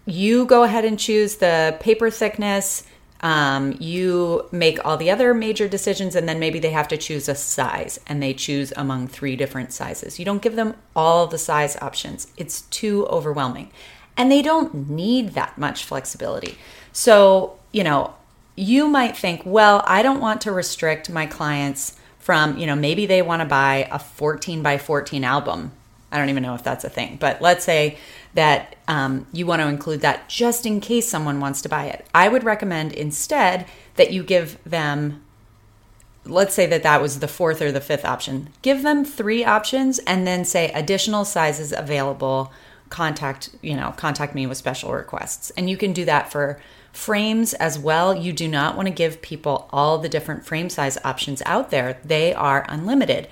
you 0.05 0.45
go 0.45 0.63
ahead 0.63 0.85
and 0.85 0.97
choose 0.97 1.35
the 1.35 1.77
paper 1.79 2.09
thickness. 2.09 2.83
Um, 3.21 3.77
you 3.79 4.47
make 4.51 4.83
all 4.83 4.97
the 4.97 5.11
other 5.11 5.35
major 5.35 5.67
decisions, 5.67 6.15
and 6.15 6.27
then 6.27 6.39
maybe 6.39 6.57
they 6.57 6.71
have 6.71 6.87
to 6.87 6.97
choose 6.97 7.29
a 7.29 7.35
size, 7.35 7.99
and 8.07 8.21
they 8.21 8.33
choose 8.33 8.73
among 8.75 9.07
three 9.09 9.35
different 9.35 9.71
sizes. 9.71 10.17
You 10.17 10.25
don't 10.25 10.41
give 10.41 10.55
them 10.55 10.73
all 10.95 11.27
the 11.27 11.37
size 11.37 11.77
options, 11.77 12.33
it's 12.35 12.63
too 12.63 13.05
overwhelming. 13.07 13.71
And 14.17 14.31
they 14.31 14.41
don't 14.41 14.89
need 14.89 15.29
that 15.33 15.57
much 15.57 15.85
flexibility. 15.85 16.57
So, 16.91 17.57
you 17.71 17.83
know, 17.83 18.15
you 18.55 18.87
might 18.87 19.17
think, 19.17 19.41
well, 19.45 19.83
I 19.87 20.03
don't 20.03 20.19
want 20.19 20.41
to 20.41 20.51
restrict 20.51 21.09
my 21.09 21.25
clients 21.25 21.97
from, 22.19 22.57
you 22.57 22.67
know, 22.67 22.75
maybe 22.75 23.05
they 23.05 23.21
want 23.21 23.41
to 23.41 23.47
buy 23.47 23.87
a 23.91 23.97
14 23.97 24.61
by 24.61 24.77
14 24.77 25.23
album. 25.23 25.71
I 26.11 26.17
don't 26.17 26.29
even 26.29 26.43
know 26.43 26.55
if 26.55 26.63
that's 26.63 26.83
a 26.83 26.89
thing, 26.89 27.17
but 27.19 27.41
let's 27.41 27.63
say 27.63 27.97
that 28.33 28.75
um, 28.87 29.27
you 29.31 29.45
want 29.45 29.61
to 29.61 29.67
include 29.67 30.01
that 30.01 30.27
just 30.27 30.65
in 30.65 30.81
case 30.81 31.07
someone 31.07 31.39
wants 31.39 31.61
to 31.61 31.69
buy 31.69 31.85
it. 31.85 32.05
I 32.13 32.27
would 32.27 32.43
recommend 32.43 32.91
instead 32.91 33.65
that 33.95 34.11
you 34.11 34.23
give 34.23 34.61
them 34.63 35.21
let's 36.25 36.53
say 36.53 36.65
that 36.67 36.83
that 36.83 37.01
was 37.01 37.19
the 37.19 37.27
fourth 37.27 37.61
or 37.61 37.71
the 37.71 37.81
fifth 37.81 38.05
option. 38.05 38.49
Give 38.61 38.83
them 38.83 39.03
three 39.03 39.43
options 39.43 39.99
and 39.99 40.27
then 40.27 40.45
say 40.45 40.71
additional 40.71 41.25
sizes 41.25 41.71
available. 41.71 42.51
Contact, 42.91 43.50
you 43.63 43.75
know, 43.75 43.95
contact 43.98 44.36
me 44.36 44.45
with 44.45 44.60
special 44.60 44.91
requests. 44.91 45.50
And 45.57 45.67
you 45.67 45.77
can 45.77 45.93
do 45.93 46.05
that 46.05 46.31
for 46.31 46.62
frames 46.93 47.55
as 47.55 47.79
well. 47.79 48.13
You 48.13 48.31
do 48.33 48.48
not 48.48 48.75
want 48.75 48.88
to 48.88 48.93
give 48.93 49.24
people 49.24 49.67
all 49.71 49.98
the 49.98 50.10
different 50.10 50.45
frame 50.45 50.69
size 50.69 51.00
options 51.03 51.41
out 51.48 51.71
there, 51.71 52.00
they 52.05 52.33
are 52.36 52.65
unlimited. 52.69 53.27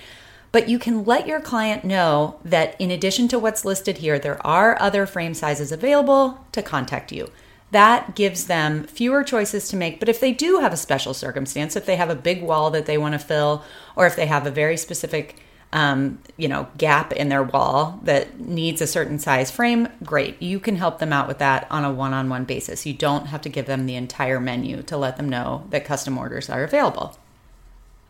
But 0.51 0.68
you 0.68 0.80
can 0.80 1.06
let 1.06 1.28
your 1.28 1.39
client 1.39 1.84
know 1.84 2.39
that 2.44 2.75
in 2.82 2.89
addition 2.89 3.28
to 3.28 3.38
what's 3.38 3.66
listed 3.66 4.00
here, 4.00 4.18
there 4.18 4.44
are 4.48 4.82
other 4.82 5.06
frame 5.06 5.36
sizes 5.36 5.72
available 5.72 6.44
to 6.54 6.63
contact 6.63 7.12
you 7.12 7.30
that 7.72 8.16
gives 8.16 8.48
them 8.48 8.84
fewer 8.84 9.24
choices 9.24 9.68
to 9.70 9.75
make. 9.75 10.00
But 10.00 10.10
if 10.10 10.20
they 10.20 10.32
do 10.32 10.60
have 10.60 10.74
a 10.74 10.78
special 10.78 11.13
circumstance, 11.13 11.75
if 11.75 11.86
they 11.86 11.98
have 11.98 12.10
a 12.10 12.16
big 12.16 12.42
wall 12.42 12.72
that 12.72 12.86
they 12.86 12.98
want 12.98 13.13
to 13.13 13.20
fill, 13.20 13.63
or 13.96 14.08
if 14.08 14.16
they 14.16 14.25
have 14.25 14.48
a 14.48 14.51
very 14.51 14.78
specific 14.78 15.38
um, 15.72 16.20
you 16.36 16.48
know, 16.48 16.68
gap 16.78 17.14
in 17.14 17.30
their 17.30 17.44
wall 17.44 18.00
that 18.04 18.40
needs 18.40 18.82
a 18.82 18.88
certain 18.88 19.20
size 19.20 19.52
frame, 19.52 19.88
great. 20.04 20.42
You 20.42 20.60
can 20.60 20.78
help 20.78 21.00
them 21.00 21.14
out 21.14 21.28
with 21.28 21.38
that 21.40 21.68
on 21.70 21.86
a 21.86 21.94
one 21.94 22.14
on 22.14 22.30
one 22.30 22.46
basis. 22.46 22.86
You 22.86 22.94
don't 22.94 23.28
have 23.28 23.42
to 23.42 23.50
give 23.50 23.68
them 23.68 23.86
the 23.86 23.96
entire 23.96 24.40
menu 24.40 24.82
to 24.84 24.98
let 24.98 25.18
them 25.18 25.30
know 25.30 25.66
that 25.70 25.86
custom 25.86 26.18
orders 26.18 26.50
are 26.50 26.64
available. 26.64 27.18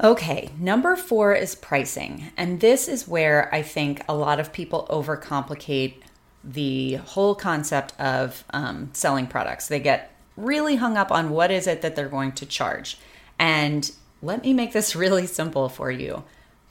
Okay, 0.01 0.49
number 0.57 0.95
four 0.95 1.33
is 1.33 1.55
pricing. 1.55 2.31
And 2.37 2.61
this 2.61 2.87
is 2.87 3.07
where 3.07 3.53
I 3.53 3.61
think 3.61 4.01
a 4.07 4.15
lot 4.15 4.39
of 4.39 4.53
people 4.53 4.87
overcomplicate 4.89 5.95
the 6.41 6.95
whole 6.95 7.35
concept 7.35 7.99
of 7.99 8.45
um, 8.51 8.91
selling 8.93 9.27
products. 9.27 9.67
They 9.67 9.81
get 9.81 10.11
really 10.37 10.77
hung 10.77 10.95
up 10.95 11.11
on 11.11 11.31
what 11.31 11.51
is 11.51 11.67
it 11.67 11.81
that 11.81 11.97
they're 11.97 12.07
going 12.07 12.31
to 12.31 12.45
charge. 12.45 12.97
And 13.37 13.91
let 14.21 14.43
me 14.43 14.53
make 14.53 14.71
this 14.71 14.95
really 14.95 15.27
simple 15.27 15.67
for 15.67 15.91
you. 15.91 16.23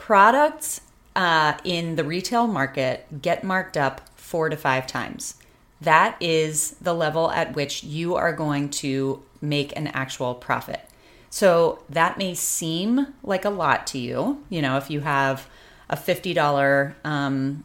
Products 0.08 0.80
uh, 1.14 1.58
in 1.64 1.96
the 1.96 2.02
retail 2.02 2.46
market 2.46 3.20
get 3.20 3.44
marked 3.44 3.76
up 3.76 4.00
four 4.16 4.48
to 4.48 4.56
five 4.56 4.86
times. 4.86 5.34
That 5.82 6.16
is 6.18 6.70
the 6.80 6.94
level 6.94 7.30
at 7.30 7.54
which 7.54 7.84
you 7.84 8.14
are 8.14 8.32
going 8.32 8.70
to 8.70 9.22
make 9.42 9.76
an 9.76 9.88
actual 9.88 10.34
profit. 10.34 10.80
So 11.28 11.84
that 11.90 12.16
may 12.16 12.32
seem 12.32 13.08
like 13.22 13.44
a 13.44 13.50
lot 13.50 13.86
to 13.88 13.98
you. 13.98 14.42
You 14.48 14.62
know, 14.62 14.78
if 14.78 14.88
you 14.88 15.00
have 15.00 15.46
a 15.90 15.96
$50, 15.96 16.94
um, 17.04 17.64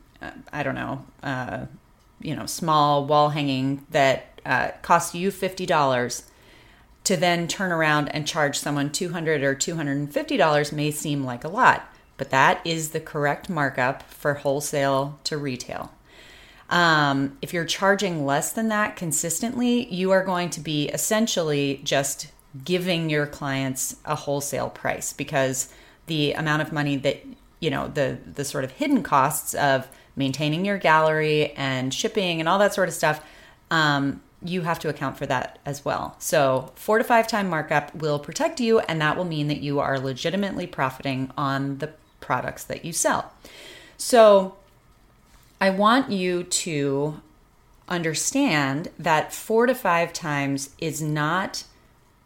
I 0.52 0.64
don't 0.64 0.76
know, 0.76 1.06
uh, 1.24 1.68
you 2.20 2.36
know 2.36 2.46
small 2.46 3.06
wall 3.06 3.30
hanging 3.30 3.86
that 3.92 4.42
uh, 4.46 4.72
costs 4.82 5.16
you 5.16 5.32
fifty 5.32 5.66
dollars 5.66 6.24
to 7.06 7.16
then 7.16 7.48
turn 7.48 7.72
around 7.72 8.10
and 8.10 8.28
charge 8.28 8.60
someone 8.60 8.92
two 8.92 9.14
hundred 9.14 9.44
or 9.44 9.56
two 9.56 9.78
hundred 9.78 9.96
and 9.96 10.14
fifty 10.14 10.36
dollars 10.36 10.74
may 10.74 10.92
seem 10.92 11.24
like 11.24 11.46
a 11.46 11.50
lot, 11.50 11.88
but 12.24 12.30
that 12.30 12.66
is 12.66 12.92
the 12.92 13.02
correct 13.02 13.50
markup 13.50 14.02
for 14.04 14.36
wholesale 14.36 15.20
to 15.26 15.38
retail. 15.38 15.92
Um, 16.70 17.38
if 17.42 17.52
you're 17.52 17.66
charging 17.66 18.26
less 18.26 18.54
than 18.54 18.70
that 18.70 18.96
consistently, 18.96 19.94
you 19.94 20.12
are 20.12 20.24
going 20.24 20.50
to 20.52 20.62
be 20.62 20.88
essentially 20.88 21.82
just 21.84 22.32
giving 22.64 23.10
your 23.10 23.28
clients 23.28 23.98
a 24.06 24.16
wholesale 24.16 24.70
price 24.70 25.12
because 25.12 25.68
the 26.06 26.32
amount 26.32 26.62
of 26.62 26.72
money 26.72 26.96
that 26.96 27.26
you 27.60 27.70
know 27.70 27.90
the 27.90 28.18
the 28.36 28.46
sort 28.46 28.64
of 28.64 28.72
hidden 28.72 29.04
costs 29.04 29.54
of 29.56 29.86
maintaining 30.16 30.64
your 30.64 30.78
gallery 30.78 31.52
and 31.58 31.94
shipping 31.94 32.40
and 32.40 32.48
all 32.48 32.60
that 32.60 32.74
sort 32.74 32.88
of 32.88 32.94
stuff, 32.94 33.22
um, 33.70 34.22
you 34.42 34.62
have 34.62 34.80
to 34.80 34.88
account 34.88 35.18
for 35.18 35.26
that 35.26 35.60
as 35.66 35.84
well. 35.84 36.16
So, 36.20 36.72
four 36.76 37.00
to 37.00 37.04
five 37.04 37.28
time 37.28 37.50
markup 37.50 37.94
will 37.94 38.18
protect 38.18 38.62
you, 38.62 38.80
and 38.80 39.02
that 39.02 39.18
will 39.18 39.26
mean 39.26 39.50
that 39.50 39.60
you 39.60 39.82
are 39.82 40.00
legitimately 40.00 40.68
profiting 40.68 41.30
on 41.38 41.80
the 41.80 41.92
products 42.24 42.64
that 42.64 42.84
you 42.84 42.94
sell. 42.94 43.32
So, 43.98 44.56
I 45.62 45.70
want 45.70 46.12
you 46.12 46.44
to 46.44 47.22
understand 47.88 48.90
that 48.98 49.34
four 49.34 49.66
to 49.66 49.76
five 49.76 50.12
times 50.12 50.72
is 50.80 51.02
not 51.02 51.64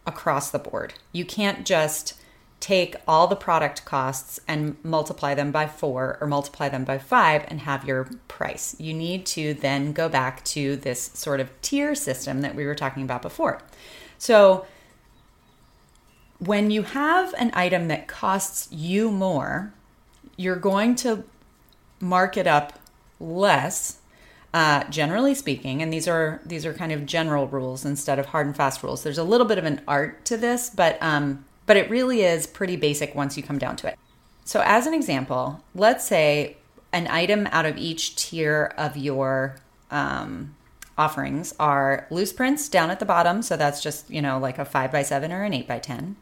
across 0.05 0.49
the 0.49 0.59
board. 0.59 0.93
You 1.11 1.25
can't 1.25 1.65
just 1.65 2.13
take 2.59 2.95
all 3.07 3.27
the 3.27 3.35
product 3.35 3.85
costs 3.85 4.39
and 4.47 4.75
multiply 4.83 5.35
them 5.35 5.51
by 5.51 5.67
four 5.67 6.17
or 6.19 6.27
multiply 6.27 6.69
them 6.69 6.83
by 6.83 6.97
five 6.97 7.45
and 7.47 7.61
have 7.61 7.85
your 7.85 8.09
price. 8.27 8.75
You 8.79 8.93
need 8.93 9.25
to 9.27 9.53
then 9.53 9.93
go 9.93 10.09
back 10.09 10.43
to 10.45 10.75
this 10.75 11.11
sort 11.13 11.39
of 11.39 11.51
tier 11.61 11.93
system 11.93 12.41
that 12.41 12.55
we 12.55 12.65
were 12.65 12.75
talking 12.75 13.03
about 13.03 13.21
before. 13.21 13.61
So, 14.17 14.65
when 16.39 16.69
you 16.69 16.83
have 16.83 17.33
an 17.37 17.51
item 17.53 17.87
that 17.87 18.07
costs 18.07 18.71
you 18.71 19.11
more, 19.11 19.73
you're 20.37 20.55
going 20.55 20.95
to 20.95 21.23
mark 21.99 22.37
it 22.37 22.47
up 22.47 22.79
less 23.19 23.97
uh, 24.53 24.83
generally 24.85 25.35
speaking, 25.35 25.81
and 25.81 25.91
these 25.91 26.07
are 26.07 26.39
these 26.45 26.65
are 26.65 26.73
kind 26.73 26.91
of 26.91 27.05
general 27.05 27.47
rules 27.47 27.83
instead 27.83 28.17
of 28.17 28.27
hard 28.27 28.47
and 28.47 28.55
fast 28.55 28.81
rules. 28.81 29.03
There's 29.03 29.17
a 29.17 29.23
little 29.23 29.45
bit 29.45 29.57
of 29.57 29.65
an 29.65 29.81
art 29.87 30.23
to 30.25 30.37
this, 30.37 30.69
but 30.69 30.97
um, 31.01 31.45
but 31.65 31.77
it 31.77 31.89
really 31.89 32.21
is 32.21 32.47
pretty 32.47 32.75
basic 32.75 33.13
once 33.13 33.37
you 33.37 33.43
come 33.43 33.59
down 33.59 33.75
to 33.75 33.87
it. 33.87 33.99
So, 34.45 34.61
as 34.65 34.87
an 34.87 34.93
example, 34.93 35.61
let's 35.75 36.07
say 36.07 36.55
an 36.93 37.07
item 37.07 37.47
out 37.51 37.65
of 37.65 37.77
each 37.77 38.15
tier 38.15 38.73
of 38.77 38.95
your 38.95 39.57
um, 39.91 40.55
offerings 40.97 41.53
are 41.59 42.07
loose 42.09 42.31
prints 42.31 42.69
down 42.69 42.89
at 42.89 42.99
the 42.99 43.05
bottom. 43.05 43.41
So, 43.41 43.57
that's 43.57 43.83
just, 43.83 44.09
you 44.09 44.21
know, 44.21 44.39
like 44.39 44.57
a 44.57 44.63
five 44.63 44.91
by 44.91 45.03
seven 45.03 45.33
or 45.33 45.43
an 45.43 45.53
eight 45.53 45.67
by 45.67 45.79
10. 45.79 46.15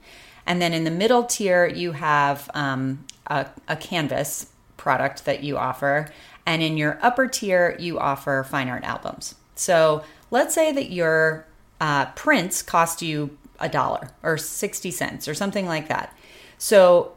And 0.47 0.61
then 0.61 0.73
in 0.73 0.83
the 0.83 0.91
middle 0.91 1.23
tier, 1.23 1.67
you 1.67 1.91
have 1.91 2.49
um, 2.55 3.05
a, 3.27 3.47
a 3.67 3.75
canvas 3.75 4.47
product 4.77 5.25
that 5.25 5.43
you 5.43 5.57
offer. 5.57 6.09
And 6.45 6.61
in 6.61 6.77
your 6.77 6.99
upper 7.01 7.27
tier, 7.27 7.75
you 7.79 7.97
offer 7.99 8.43
fine 8.43 8.69
art 8.69 8.83
albums. 8.83 9.35
So, 9.55 10.03
let's 10.31 10.53
say 10.53 10.71
that 10.71 10.91
your 10.91 11.47
uh, 11.79 12.07
prints 12.07 12.61
cost 12.61 13.01
you 13.01 13.37
a 13.59 13.69
dollar 13.69 14.09
or 14.21 14.37
60 14.37 14.91
cents 14.91 15.27
or 15.27 15.33
something 15.33 15.65
like 15.65 15.87
that. 15.87 16.15
So 16.57 17.13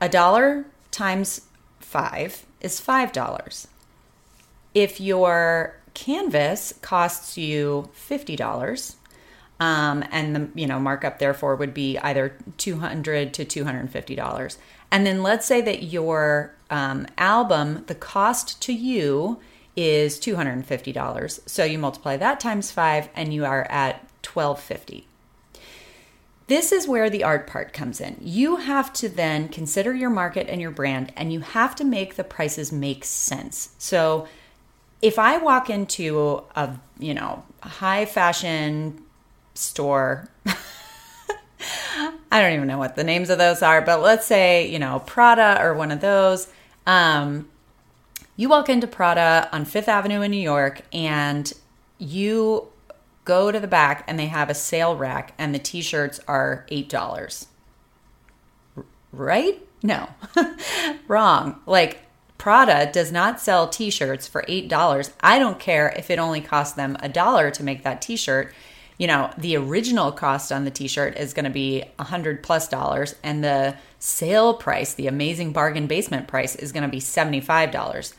a 0.00 0.08
dollar 0.08 0.66
times 0.90 1.42
five 1.80 2.46
is 2.60 2.80
five 2.80 3.12
dollars. 3.12 3.68
If 4.74 5.00
your 5.00 5.76
canvas 5.94 6.74
costs 6.82 7.36
you 7.36 7.90
fifty 7.92 8.36
dollars, 8.36 8.96
um, 9.60 10.04
and 10.12 10.36
the 10.36 10.48
you 10.54 10.66
know 10.66 10.78
markup 10.78 11.18
therefore 11.18 11.56
would 11.56 11.74
be 11.74 11.98
either 11.98 12.36
two 12.56 12.78
hundred 12.78 13.34
to 13.34 13.44
two 13.44 13.64
hundred 13.64 13.80
and 13.80 13.90
fifty 13.90 14.14
dollars, 14.14 14.58
and 14.90 15.06
then 15.06 15.22
let's 15.22 15.46
say 15.46 15.60
that 15.60 15.84
your 15.84 16.54
um, 16.70 17.06
album, 17.16 17.84
the 17.86 17.94
cost 17.94 18.60
to 18.62 18.72
you 18.72 19.38
is 19.76 20.18
two 20.18 20.36
hundred 20.36 20.52
and 20.52 20.66
fifty 20.66 20.92
dollars. 20.92 21.40
So 21.46 21.64
you 21.64 21.78
multiply 21.78 22.16
that 22.16 22.40
times 22.40 22.70
five, 22.70 23.08
and 23.14 23.32
you 23.32 23.44
are 23.44 23.64
at 23.70 24.06
twelve 24.22 24.60
fifty. 24.60 25.06
This 26.48 26.72
is 26.72 26.88
where 26.88 27.10
the 27.10 27.24
art 27.24 27.46
part 27.46 27.74
comes 27.74 28.00
in. 28.00 28.16
You 28.22 28.56
have 28.56 28.92
to 28.94 29.08
then 29.10 29.48
consider 29.48 29.94
your 29.94 30.08
market 30.08 30.48
and 30.48 30.60
your 30.60 30.70
brand, 30.70 31.12
and 31.14 31.30
you 31.30 31.40
have 31.40 31.74
to 31.76 31.84
make 31.84 32.16
the 32.16 32.24
prices 32.24 32.72
make 32.72 33.04
sense. 33.04 33.70
So, 33.78 34.26
if 35.02 35.18
I 35.18 35.36
walk 35.36 35.70
into 35.70 36.42
a 36.56 36.74
you 36.98 37.14
know 37.14 37.44
high 37.62 38.04
fashion 38.04 39.02
store, 39.54 40.28
I 42.38 42.42
don't 42.42 42.56
even 42.56 42.68
know 42.68 42.78
what 42.78 42.96
the 42.96 43.04
names 43.04 43.30
of 43.30 43.38
those 43.38 43.62
are, 43.62 43.82
but 43.82 44.00
let's 44.00 44.26
say 44.26 44.68
you 44.68 44.78
know 44.78 45.02
Prada 45.06 45.60
or 45.60 45.74
one 45.74 45.90
of 45.90 46.00
those. 46.00 46.48
Um, 46.86 47.48
you 48.36 48.48
walk 48.48 48.68
into 48.68 48.86
Prada 48.86 49.48
on 49.52 49.64
Fifth 49.64 49.88
Avenue 49.88 50.22
in 50.22 50.30
New 50.30 50.36
York, 50.40 50.82
and 50.92 51.52
you 51.98 52.68
go 53.28 53.52
to 53.52 53.60
the 53.60 53.68
back 53.68 54.04
and 54.08 54.18
they 54.18 54.26
have 54.26 54.48
a 54.48 54.54
sale 54.54 54.96
rack 54.96 55.34
and 55.36 55.54
the 55.54 55.58
t-shirts 55.58 56.18
are 56.26 56.64
$8. 56.70 57.46
Right? 59.12 59.60
No. 59.82 60.08
Wrong. 61.08 61.60
Like 61.66 62.00
Prada 62.38 62.90
does 62.90 63.12
not 63.12 63.38
sell 63.38 63.68
t-shirts 63.68 64.26
for 64.26 64.44
$8. 64.48 65.10
I 65.20 65.38
don't 65.38 65.60
care 65.60 65.92
if 65.96 66.10
it 66.10 66.18
only 66.18 66.40
costs 66.40 66.74
them 66.74 66.96
a 67.00 67.08
dollar 67.08 67.50
to 67.50 67.62
make 67.62 67.82
that 67.82 68.00
t-shirt. 68.00 68.54
You 68.98 69.06
know, 69.06 69.32
the 69.38 69.56
original 69.56 70.12
cost 70.12 70.52
on 70.52 70.64
the 70.64 70.70
t-shirt 70.70 71.16
is 71.16 71.32
going 71.32 71.44
to 71.44 71.50
be 71.50 71.82
a 71.82 72.02
100 72.02 72.42
plus 72.42 72.68
dollars 72.68 73.14
and 73.22 73.42
the 73.42 73.76
sale 73.98 74.54
price, 74.54 74.94
the 74.94 75.06
amazing 75.06 75.52
bargain 75.52 75.86
basement 75.86 76.28
price 76.28 76.56
is 76.56 76.72
going 76.72 76.82
to 76.82 76.88
be 76.88 77.00
$75. 77.00 78.12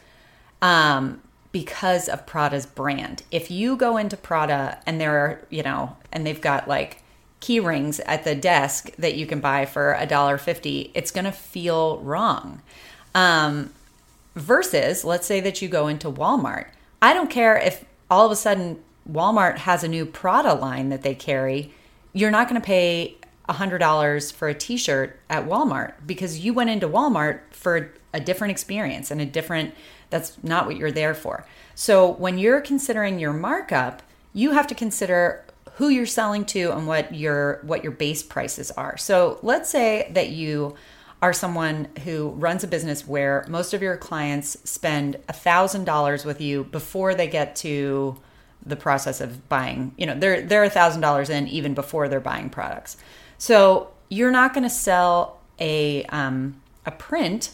Um 0.62 1.22
because 1.52 2.08
of 2.08 2.26
Prada's 2.26 2.66
brand. 2.66 3.24
If 3.32 3.50
you 3.50 3.76
go 3.76 3.98
into 3.98 4.16
Prada 4.18 4.80
and 4.86 5.02
there 5.02 5.18
are, 5.18 5.48
you 5.50 5.64
know, 5.64 5.98
and 6.12 6.26
they've 6.26 6.40
got 6.40 6.68
like 6.68 7.02
key 7.40 7.60
rings 7.60 8.00
at 8.02 8.24
the 8.24 8.36
desk 8.36 8.92
that 8.98 9.16
you 9.16 9.26
can 9.26 9.40
buy 9.40 9.66
for 9.66 9.94
a 9.94 10.06
dollar 10.06 10.38
fifty, 10.38 10.92
it's 10.94 11.12
going 11.12 11.26
to 11.26 11.32
feel 11.32 12.00
wrong. 12.00 12.62
Um, 13.16 13.74
versus, 14.36 15.04
let's 15.04 15.26
say 15.26 15.40
that 15.42 15.62
you 15.62 15.68
go 15.68 15.88
into 15.88 16.12
Walmart. 16.12 16.68
I 17.02 17.14
don't 17.14 17.30
care 17.30 17.58
if 17.58 17.84
all 18.12 18.26
of 18.26 18.32
a 18.32 18.36
sudden 18.36 18.82
Walmart 19.12 19.58
has 19.60 19.84
a 19.84 19.88
new 19.88 20.06
Prada 20.06 20.54
line 20.54 20.90
that 20.90 21.02
they 21.02 21.16
carry. 21.16 21.74
You're 22.14 22.32
not 22.32 22.48
going 22.48 22.60
to 22.60 22.66
pay 22.66 23.18
$100 23.50 24.34
for 24.34 24.48
a 24.48 24.54
t-shirt 24.54 25.20
at 25.30 25.46
Walmart 25.48 25.94
because 26.06 26.40
you 26.40 26.54
went 26.54 26.70
into 26.70 26.88
Walmart 26.88 27.42
for 27.52 27.92
a 28.14 28.20
different 28.20 28.52
experience 28.52 29.12
and 29.12 29.20
a 29.22 29.26
different 29.26 29.74
that's 30.10 30.38
not 30.44 30.66
what 30.66 30.76
you're 30.78 30.92
there 30.92 31.14
for. 31.14 31.46
So 31.76 32.10
when 32.14 32.38
you're 32.38 32.62
considering 32.62 33.20
your 33.20 33.34
markup, 33.34 34.02
you 34.34 34.52
have 34.52 34.68
to 34.68 34.76
consider 34.76 35.46
who 35.74 35.90
you're 35.90 36.06
selling 36.06 36.46
to 36.46 36.72
and 36.72 36.88
what 36.88 37.14
your 37.14 37.60
what 37.64 37.84
your 37.84 37.92
base 37.92 38.24
prices 38.24 38.72
are. 38.72 38.98
So 38.98 39.40
let's 39.42 39.70
say 39.70 40.10
that 40.14 40.30
you 40.30 40.76
are 41.22 41.34
someone 41.34 41.88
who 42.04 42.30
runs 42.30 42.64
a 42.64 42.68
business 42.68 43.08
where 43.08 43.46
most 43.48 43.74
of 43.74 43.82
your 43.82 43.98
clients 43.98 44.58
spend 44.70 45.18
$1000 45.28 46.26
with 46.26 46.42
you 46.42 46.64
before 46.66 47.14
they 47.14 47.28
get 47.28 47.56
to 47.58 48.18
the 48.66 48.76
process 48.76 49.22
of 49.22 49.48
buying 49.50 49.94
you 49.98 50.06
know 50.06 50.18
they're 50.18 50.42
they're 50.42 50.64
a 50.64 50.70
thousand 50.70 51.02
dollars 51.02 51.30
in 51.30 51.48
even 51.48 51.74
before 51.74 52.08
they're 52.08 52.20
buying 52.20 52.50
products 52.50 52.98
so 53.38 53.90
you're 54.10 54.32
not 54.32 54.54
going 54.54 54.64
to 54.64 54.70
sell 54.70 55.40
a 55.60 56.04
um, 56.06 56.62
a 56.86 56.92
print 56.92 57.52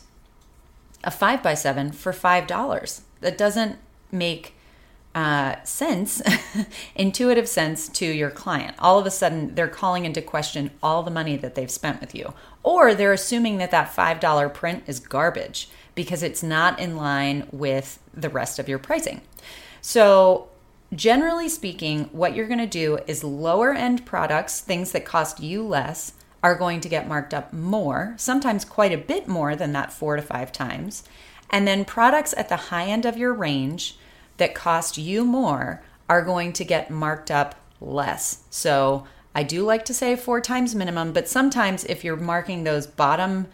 a 1.04 1.12
five 1.12 1.44
by 1.44 1.54
seven 1.54 1.92
for 1.92 2.12
five 2.12 2.48
dollars 2.48 3.02
that 3.22 3.38
doesn't 3.38 3.78
make 4.12 4.56
uh, 5.16 5.64
sense, 5.64 6.22
intuitive 6.96 7.48
sense 7.48 7.88
to 7.88 8.06
your 8.06 8.30
client. 8.30 8.76
All 8.80 9.00
of 9.00 9.06
a 9.06 9.12
sudden, 9.12 9.56
they're 9.56 9.70
calling 9.70 10.04
into 10.04 10.22
question 10.22 10.72
all 10.84 11.04
the 11.04 11.12
money 11.12 11.38
that 11.38 11.56
they've 11.56 11.72
spent 11.72 12.02
with 12.02 12.14
you. 12.14 12.34
Or 12.64 12.94
they're 12.94 13.14
assuming 13.14 13.58
that 13.60 13.72
that 13.72 13.96
$5 13.96 14.54
print 14.54 14.84
is 14.88 15.00
garbage 15.00 15.70
because 15.96 16.22
it's 16.22 16.44
not 16.44 16.80
in 16.80 16.98
line 16.98 17.48
with 17.52 18.00
the 18.14 18.28
rest 18.28 18.60
of 18.60 18.68
your 18.68 18.78
pricing. 18.78 19.22
So, 19.80 20.50
generally 20.96 21.50
speaking, 21.50 22.06
what 22.12 22.36
you're 22.36 22.48
going 22.48 22.60
to 22.60 22.66
do 22.66 23.00
is 23.08 23.24
lower 23.24 23.74
end 23.74 24.06
products, 24.06 24.62
things 24.62 24.92
that 24.92 25.06
cost 25.06 25.40
you 25.40 25.66
less, 25.66 26.14
are 26.44 26.56
going 26.56 26.80
to 26.80 26.90
get 26.90 27.08
marked 27.08 27.34
up 27.34 27.52
more, 27.52 28.14
sometimes 28.18 28.64
quite 28.64 28.94
a 28.94 28.98
bit 28.98 29.28
more 29.28 29.56
than 29.56 29.74
that 29.74 29.92
four 29.92 30.16
to 30.16 30.22
five 30.22 30.52
times. 30.52 31.04
And 31.50 31.68
then 31.68 31.86
products 31.86 32.34
at 32.38 32.50
the 32.50 32.56
high 32.56 32.86
end 32.86 33.06
of 33.06 33.18
your 33.18 33.34
range 33.34 33.98
that 34.38 34.54
cost 34.54 34.98
you 34.98 35.26
more 35.26 35.82
are 36.10 36.22
going 36.22 36.54
to 36.54 36.64
get 36.64 36.92
marked 36.92 37.32
up 37.32 37.56
less. 37.82 38.44
So 38.50 39.06
I 39.34 39.44
do 39.44 39.64
like 39.64 39.86
to 39.86 39.94
say 39.94 40.16
four 40.16 40.40
times 40.40 40.76
minimum, 40.76 41.14
but 41.14 41.28
sometimes 41.28 41.84
if 41.86 42.04
you're 42.04 42.16
marking 42.16 42.64
those 42.64 42.88
bottom, 42.88 43.48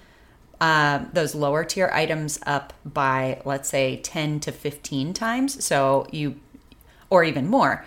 uh, 0.60 1.06
those 1.14 1.34
lower 1.34 1.64
tier 1.64 1.90
items 1.94 2.40
up 2.46 2.74
by, 2.86 3.42
let's 3.46 3.70
say, 3.70 3.98
10 3.98 4.42
to 4.42 4.52
15 4.52 5.14
times, 5.14 5.64
so 5.64 6.06
you, 6.12 6.40
or 7.12 7.24
even 7.24 7.48
more, 7.48 7.86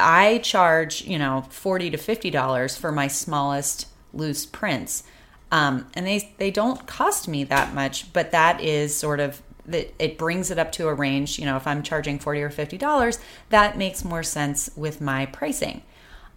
I 0.00 0.38
charge, 0.38 1.02
you 1.02 1.18
know, 1.18 1.46
40 1.50 1.90
to 1.90 1.96
$50 1.98 2.76
for 2.76 2.90
my 2.90 3.06
smallest 3.06 3.86
loose 4.12 4.44
prints. 4.44 5.04
Um, 5.52 5.86
and 5.94 6.04
they, 6.04 6.34
they 6.38 6.50
don't 6.50 6.86
cost 6.88 7.28
me 7.28 7.44
that 7.44 7.72
much, 7.72 8.12
but 8.12 8.32
that 8.32 8.60
is 8.60 8.96
sort 8.96 9.20
of 9.20 9.40
that 9.66 9.92
it 9.98 10.16
brings 10.16 10.50
it 10.50 10.58
up 10.58 10.72
to 10.72 10.88
a 10.88 10.94
range. 10.94 11.38
You 11.38 11.44
know, 11.44 11.56
if 11.56 11.66
I'm 11.66 11.82
charging 11.82 12.18
40 12.18 12.42
or 12.42 12.50
$50, 12.50 13.18
that 13.50 13.78
makes 13.78 14.04
more 14.04 14.22
sense 14.22 14.70
with 14.76 15.00
my 15.00 15.26
pricing. 15.26 15.82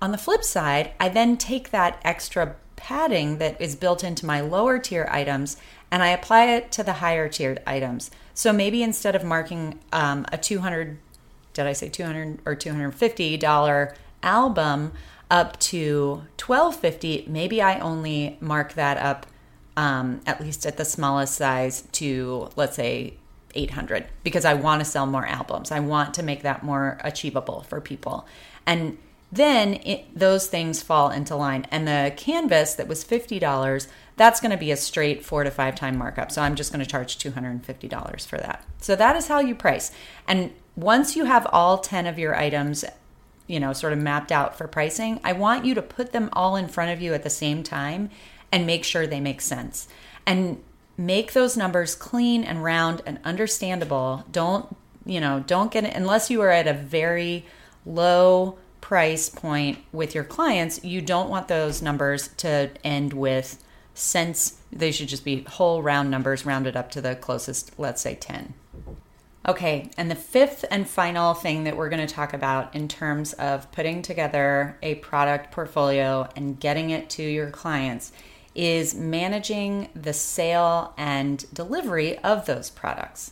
On 0.02 0.12
the 0.12 0.18
flip 0.18 0.44
side, 0.44 0.94
I 1.00 1.10
then 1.10 1.38
take 1.38 1.72
that 1.72 2.00
extra 2.04 2.56
padding 2.76 3.38
that 3.38 3.60
is 3.60 3.76
built 3.76 4.04
into 4.04 4.26
my 4.26 4.42
lower 4.42 4.80
tier 4.80 5.08
items 5.12 5.58
and 5.92 6.02
I 6.02 6.10
apply 6.10 6.46
it 6.46 6.72
to 6.74 6.84
the 6.84 6.94
higher 6.94 7.28
tiered 7.28 7.62
items. 7.68 8.10
So 8.34 8.54
maybe 8.54 8.82
instead 8.84 9.16
of 9.16 9.24
marking 9.24 9.80
um, 9.92 10.26
a 10.32 10.38
200, 10.38 10.98
did 11.54 11.68
I 11.68 11.74
say 11.74 11.90
200 11.90 12.40
or 12.46 12.56
250 12.56 13.38
dollar 13.38 13.96
album 14.24 14.92
up 15.32 15.60
to 15.60 16.24
1250, 16.44 17.26
maybe 17.28 17.62
I 17.62 17.80
only 17.80 18.38
mark 18.42 18.74
that 18.74 18.98
up 18.98 19.28
um, 19.78 20.22
at 20.26 20.42
least 20.42 20.66
at 20.66 20.78
the 20.78 20.86
smallest 20.86 21.36
size 21.36 21.84
to 21.94 22.50
let's 22.56 22.76
say 22.76 23.14
800 23.56 24.08
because 24.24 24.46
I 24.46 24.54
want 24.54 24.82
to 24.82 24.86
sell 24.86 25.06
more 25.06 25.26
albums. 25.26 25.72
I 25.72 25.80
want 25.80 26.14
to 26.16 26.24
make 26.24 26.44
that 26.44 26.64
more 26.64 26.98
achievable 27.04 27.62
for 27.68 27.80
people. 27.80 28.28
And 28.66 28.98
then 29.32 29.76
it, 29.86 30.08
those 30.18 30.48
things 30.48 30.82
fall 30.82 31.12
into 31.12 31.36
line. 31.36 31.68
And 31.72 31.88
the 31.88 32.14
canvas 32.18 32.76
that 32.76 32.88
was 32.88 33.04
$50, 33.06 33.88
that's 34.16 34.40
going 34.40 34.52
to 34.52 34.58
be 34.58 34.72
a 34.72 34.78
straight 34.78 35.24
four 35.24 35.44
to 35.44 35.52
five 35.52 35.76
time 35.76 35.98
markup. 35.98 36.32
So 36.32 36.42
I'm 36.42 36.56
just 36.56 36.72
going 36.72 36.84
to 36.84 36.90
charge 36.90 37.18
$250 37.18 38.28
for 38.28 38.38
that. 38.38 38.66
So 38.80 38.96
that 38.96 39.16
is 39.16 39.28
how 39.28 39.40
you 39.40 39.56
price. 39.56 39.92
And 40.28 40.52
once 40.80 41.16
you 41.16 41.26
have 41.26 41.46
all 41.52 41.78
10 41.78 42.08
of 42.08 42.18
your 42.18 42.36
items, 42.36 42.86
you 43.48 43.60
know, 43.60 43.74
sort 43.74 43.92
of 43.92 44.00
mapped 44.00 44.32
out 44.32 44.58
for 44.58 44.68
pricing, 44.68 45.20
I 45.24 45.34
want 45.34 45.66
you 45.66 45.76
to 45.76 45.82
put 45.82 46.14
them 46.14 46.30
all 46.34 46.56
in 46.56 46.70
front 46.70 46.92
of 46.92 47.02
you 47.02 47.14
at 47.14 47.24
the 47.24 47.30
same 47.30 47.64
time 47.64 48.10
and 48.52 48.66
make 48.66 48.86
sure 48.86 49.06
they 49.06 49.20
make 49.20 49.42
sense. 49.42 49.90
And 50.26 50.64
make 50.98 51.34
those 51.34 51.58
numbers 51.58 51.96
clean 51.96 52.44
and 52.44 52.64
round 52.64 53.02
and 53.06 53.20
understandable. 53.26 54.26
Don't, 54.32 54.74
you 55.06 55.20
know, 55.20 55.44
don't 55.46 55.72
get 55.72 55.84
it 55.84 55.96
unless 55.96 56.30
you 56.30 56.42
are 56.42 56.50
at 56.50 56.68
a 56.68 56.74
very 56.74 57.46
low 57.86 58.58
price 58.80 59.30
point 59.30 59.80
with 59.92 60.16
your 60.16 60.24
clients, 60.24 60.84
you 60.84 61.02
don't 61.02 61.30
want 61.30 61.48
those 61.48 61.82
numbers 61.82 62.30
to 62.38 62.70
end 62.84 63.14
with 63.14 63.62
cents. 63.94 64.58
They 64.72 64.92
should 64.92 65.10
just 65.10 65.26
be 65.26 65.44
whole 65.44 65.84
round 65.84 66.10
numbers 66.10 66.46
rounded 66.46 66.78
up 66.78 66.90
to 66.92 67.02
the 67.02 67.16
closest, 67.16 67.78
let's 67.78 68.02
say 68.02 68.16
10. 68.16 68.54
Okay, 69.48 69.90
and 69.98 70.12
the 70.12 70.16
fifth 70.16 70.66
and 70.70 70.88
final 70.88 71.34
thing 71.34 71.64
that 71.64 71.78
we're 71.78 71.90
going 71.90 72.06
to 72.06 72.14
talk 72.14 72.34
about 72.34 72.76
in 72.76 72.88
terms 72.88 73.34
of 73.34 73.72
putting 73.72 74.02
together 74.02 74.78
a 74.82 74.96
product 74.96 75.52
portfolio 75.52 76.28
and 76.36 76.60
getting 76.60 76.90
it 76.90 77.10
to 77.12 77.24
your 77.24 77.50
clients 77.50 78.12
is 78.54 78.94
managing 78.94 79.90
the 79.96 80.12
sale 80.12 80.94
and 80.98 81.46
delivery 81.54 82.18
of 82.20 82.46
those 82.46 82.70
products. 82.70 83.32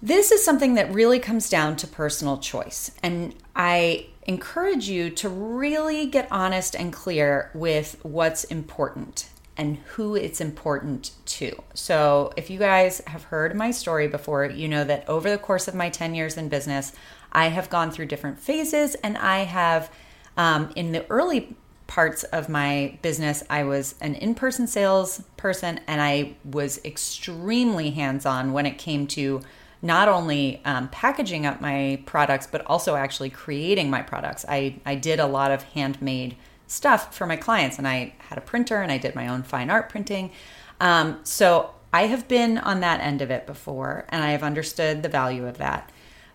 This 0.00 0.32
is 0.32 0.42
something 0.42 0.74
that 0.74 0.92
really 0.94 1.18
comes 1.18 1.50
down 1.50 1.76
to 1.76 1.86
personal 1.86 2.38
choice. 2.38 2.90
And 3.02 3.34
I 3.54 4.06
encourage 4.26 4.88
you 4.88 5.10
to 5.10 5.28
really 5.28 6.06
get 6.06 6.26
honest 6.30 6.74
and 6.74 6.90
clear 6.90 7.50
with 7.52 7.98
what's 8.02 8.44
important 8.44 9.29
and 9.56 9.76
who 9.94 10.14
it's 10.14 10.40
important 10.40 11.12
to. 11.26 11.62
So, 11.74 12.32
if 12.36 12.50
you 12.50 12.58
guys 12.58 13.02
have 13.06 13.24
heard 13.24 13.54
my 13.54 13.70
story 13.70 14.08
before, 14.08 14.46
you 14.46 14.68
know 14.68 14.84
that 14.84 15.08
over 15.08 15.30
the 15.30 15.38
course 15.38 15.68
of 15.68 15.74
my 15.74 15.90
10 15.90 16.14
years 16.14 16.36
in 16.36 16.48
business, 16.48 16.92
I 17.32 17.48
have 17.48 17.70
gone 17.70 17.90
through 17.90 18.06
different 18.06 18.38
phases 18.38 18.94
and 18.96 19.18
I 19.18 19.40
have, 19.40 19.90
um, 20.36 20.72
in 20.76 20.92
the 20.92 21.08
early 21.10 21.56
parts 21.86 22.22
of 22.24 22.48
my 22.48 22.98
business, 23.02 23.42
I 23.50 23.64
was 23.64 23.96
an 24.00 24.14
in 24.14 24.34
person 24.34 24.66
sales 24.66 25.22
person 25.36 25.80
and 25.86 26.00
I 26.00 26.36
was 26.44 26.80
extremely 26.84 27.90
hands 27.90 28.24
on 28.24 28.52
when 28.52 28.64
it 28.64 28.78
came 28.78 29.06
to 29.08 29.42
not 29.82 30.08
only 30.08 30.60
um, 30.64 30.88
packaging 30.88 31.46
up 31.46 31.60
my 31.60 32.00
products, 32.06 32.46
but 32.46 32.64
also 32.66 32.94
actually 32.94 33.30
creating 33.30 33.90
my 33.90 34.02
products. 34.02 34.44
I, 34.48 34.76
I 34.84 34.94
did 34.94 35.20
a 35.20 35.26
lot 35.26 35.50
of 35.50 35.62
handmade 35.62 36.36
stuff 36.70 37.12
for 37.12 37.26
my 37.26 37.34
clients 37.34 37.78
and 37.78 37.88
I 37.88 38.14
had 38.18 38.38
a 38.38 38.40
printer 38.40 38.80
and 38.80 38.92
I 38.92 38.98
did 38.98 39.16
my 39.16 39.26
own 39.26 39.42
fine 39.42 39.70
art 39.70 39.88
printing. 39.88 40.30
Um, 40.78 41.18
so 41.24 41.74
I 41.92 42.06
have 42.06 42.28
been 42.28 42.58
on 42.58 42.78
that 42.80 43.00
end 43.00 43.20
of 43.22 43.30
it 43.30 43.44
before 43.44 44.06
and 44.08 44.22
I 44.22 44.30
have 44.30 44.44
understood 44.44 45.02
the 45.02 45.08
value 45.08 45.48
of 45.48 45.58
that. 45.58 45.90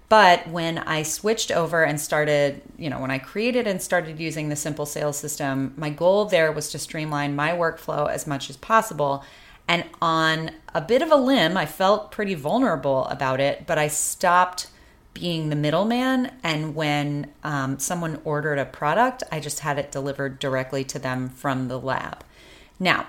But 0.10 0.48
when 0.50 0.78
I 0.80 1.04
switched 1.04 1.52
over 1.52 1.84
and 1.84 2.00
started, 2.00 2.62
you 2.78 2.90
know, 2.90 3.00
when 3.00 3.12
I 3.12 3.18
created 3.18 3.66
and 3.66 3.82
started 3.82 4.20
using 4.20 4.50
the 4.50 4.58
simple 4.58 4.86
sales 4.86 5.18
system, 5.18 5.74
my 5.78 5.90
goal 5.90 6.26
there 6.26 6.52
was 6.52 6.70
to 6.72 6.80
streamline 6.80 7.36
my 7.36 7.52
workflow 7.52 8.10
as 8.10 8.28
much 8.28 8.50
as 8.50 8.58
possible. 8.58 9.24
And 9.70 9.86
on 10.02 10.52
a 10.76 10.82
bit 10.82 11.02
of 11.02 11.12
a 11.12 11.16
limb, 11.16 11.56
I 11.56 11.66
felt 11.66 12.12
pretty 12.12 12.36
vulnerable 12.36 13.06
about 13.06 13.40
it, 13.40 13.66
but 13.66 13.78
I 13.78 13.88
stopped 13.88 14.68
being 15.16 15.50
the 15.50 15.56
middleman. 15.56 16.32
And 16.44 16.76
when 16.76 17.32
um, 17.44 17.80
someone 17.80 18.22
ordered 18.24 18.60
a 18.60 18.66
product, 18.66 19.24
I 19.32 19.40
just 19.40 19.62
had 19.62 19.80
it 19.80 19.92
delivered 19.92 20.38
directly 20.38 20.84
to 20.84 21.00
them 21.00 21.30
from 21.30 21.68
the 21.68 21.80
lab. 21.80 22.24
Now, 22.80 23.08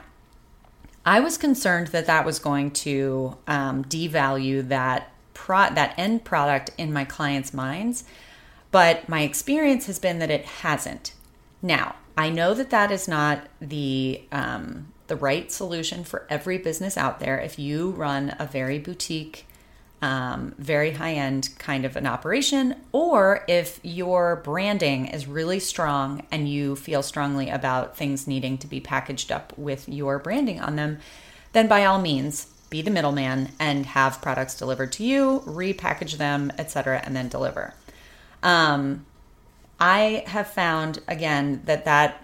I 1.04 1.20
was 1.20 1.36
concerned 1.36 1.88
that 1.88 2.06
that 2.06 2.24
was 2.24 2.38
going 2.38 2.70
to 2.70 3.36
um, 3.46 3.84
devalue 3.84 4.66
that 4.68 5.12
pro- 5.34 5.74
that 5.74 5.94
end 5.98 6.24
product 6.24 6.70
in 6.78 6.92
my 6.92 7.04
clients' 7.04 7.52
minds, 7.52 8.04
but 8.70 9.08
my 9.08 9.20
experience 9.22 9.86
has 9.86 9.98
been 9.98 10.18
that 10.20 10.30
it 10.30 10.44
hasn't. 10.46 11.12
Now, 11.60 11.96
I 12.16 12.30
know 12.30 12.54
that 12.54 12.70
that 12.70 12.90
is 12.90 13.06
not 13.06 13.46
the 13.60 14.22
um, 14.32 14.92
the 15.06 15.16
right 15.16 15.52
solution 15.52 16.02
for 16.02 16.26
every 16.28 16.58
business 16.58 16.96
out 16.96 17.20
there. 17.20 17.38
If 17.38 17.58
you 17.58 17.90
run 17.90 18.34
a 18.38 18.46
very 18.46 18.78
boutique, 18.78 19.46
um, 20.02 20.54
very 20.58 20.90
high 20.90 21.14
end 21.14 21.48
kind 21.58 21.84
of 21.84 21.96
an 21.96 22.06
operation, 22.06 22.74
or 22.92 23.44
if 23.48 23.80
your 23.82 24.36
branding 24.36 25.06
is 25.06 25.26
really 25.26 25.58
strong 25.58 26.26
and 26.30 26.48
you 26.48 26.76
feel 26.76 27.02
strongly 27.02 27.48
about 27.48 27.96
things 27.96 28.26
needing 28.26 28.58
to 28.58 28.66
be 28.66 28.80
packaged 28.80 29.32
up 29.32 29.56
with 29.56 29.88
your 29.88 30.18
branding 30.18 30.60
on 30.60 30.76
them, 30.76 30.98
then 31.52 31.66
by 31.66 31.84
all 31.84 32.00
means, 32.00 32.48
be 32.68 32.82
the 32.82 32.90
middleman 32.90 33.50
and 33.58 33.86
have 33.86 34.20
products 34.20 34.56
delivered 34.56 34.92
to 34.92 35.04
you, 35.04 35.42
repackage 35.46 36.18
them, 36.18 36.52
etc., 36.58 37.00
and 37.04 37.16
then 37.16 37.28
deliver. 37.28 37.74
Um, 38.42 39.06
I 39.80 40.24
have 40.26 40.48
found 40.48 41.00
again 41.08 41.62
that 41.64 41.84
that 41.84 42.22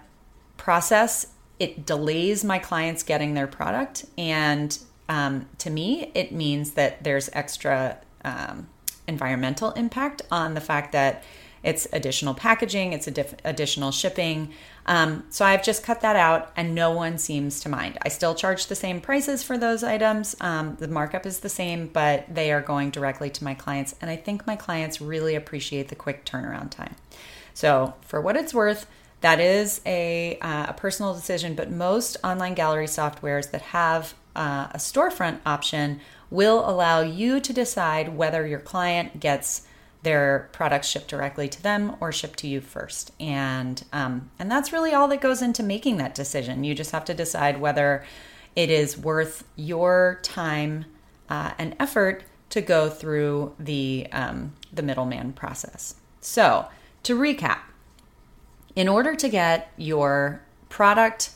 process, 0.57 1.27
it 1.59 1.85
delays 1.85 2.43
my 2.43 2.59
clients 2.59 3.03
getting 3.03 3.33
their 3.33 3.47
product. 3.47 4.05
And 4.17 4.77
um, 5.09 5.47
to 5.59 5.69
me, 5.69 6.11
it 6.13 6.31
means 6.31 6.71
that 6.71 7.03
there's 7.03 7.29
extra 7.33 7.97
um, 8.23 8.67
environmental 9.07 9.71
impact 9.71 10.21
on 10.31 10.53
the 10.53 10.61
fact 10.61 10.91
that 10.93 11.23
it's 11.63 11.87
additional 11.93 12.33
packaging, 12.33 12.91
it's 12.91 13.07
additional 13.07 13.91
shipping. 13.91 14.51
Um, 14.85 15.23
so 15.29 15.45
I've 15.45 15.63
just 15.63 15.81
cut 15.81 16.01
that 16.01 16.17
out, 16.17 16.51
and 16.57 16.75
no 16.75 16.91
one 16.91 17.17
seems 17.17 17.61
to 17.61 17.69
mind. 17.69 17.97
I 18.01 18.09
still 18.09 18.35
charge 18.35 18.67
the 18.67 18.75
same 18.75 18.99
prices 18.99 19.43
for 19.43 19.57
those 19.57 19.81
items. 19.81 20.35
Um, 20.41 20.75
the 20.77 20.89
markup 20.89 21.25
is 21.25 21.39
the 21.39 21.49
same, 21.49 21.87
but 21.87 22.25
they 22.33 22.51
are 22.51 22.61
going 22.61 22.89
directly 22.89 23.29
to 23.29 23.43
my 23.45 23.53
clients, 23.53 23.95
and 24.01 24.11
I 24.11 24.17
think 24.17 24.45
my 24.45 24.57
clients 24.57 24.99
really 24.99 25.35
appreciate 25.35 25.87
the 25.87 25.95
quick 25.95 26.25
turnaround 26.25 26.71
time. 26.71 26.95
So, 27.53 27.93
for 28.01 28.19
what 28.19 28.35
it's 28.35 28.53
worth, 28.53 28.85
that 29.21 29.39
is 29.39 29.79
a, 29.85 30.37
uh, 30.41 30.65
a 30.69 30.73
personal 30.73 31.13
decision, 31.13 31.55
but 31.55 31.71
most 31.71 32.17
online 32.25 32.55
gallery 32.55 32.87
softwares 32.87 33.51
that 33.51 33.61
have 33.61 34.15
uh, 34.35 34.67
a 34.71 34.77
storefront 34.77 35.39
option 35.45 35.99
will 36.29 36.67
allow 36.67 37.01
you 37.01 37.39
to 37.39 37.53
decide 37.53 38.17
whether 38.17 38.45
your 38.47 38.59
client 38.59 39.19
gets 39.19 39.67
their 40.03 40.49
products 40.51 40.87
shipped 40.87 41.07
directly 41.07 41.47
to 41.47 41.61
them 41.63 41.95
or 41.99 42.11
shipped 42.11 42.39
to 42.39 42.47
you 42.47 42.59
first. 42.59 43.11
And 43.19 43.83
um, 43.93 44.29
and 44.37 44.51
that's 44.51 44.73
really 44.73 44.93
all 44.93 45.07
that 45.07 45.21
goes 45.21 45.41
into 45.41 45.63
making 45.63 45.97
that 45.97 46.13
decision. 46.13 46.63
You 46.63 46.75
just 46.75 46.91
have 46.91 47.05
to 47.05 47.13
decide 47.13 47.59
whether 47.59 48.03
it 48.55 48.69
is 48.69 48.97
worth 48.97 49.45
your 49.55 50.19
time 50.21 50.85
uh, 51.29 51.51
and 51.57 51.75
effort 51.79 52.23
to 52.49 52.61
go 52.61 52.89
through 52.89 53.55
the 53.57 54.07
um, 54.11 54.53
the 54.71 54.83
middleman 54.83 55.33
process. 55.33 55.95
So 56.19 56.67
to 57.03 57.17
recap, 57.17 57.59
in 58.75 58.87
order 58.87 59.15
to 59.15 59.29
get 59.29 59.71
your 59.77 60.41
product 60.69 61.31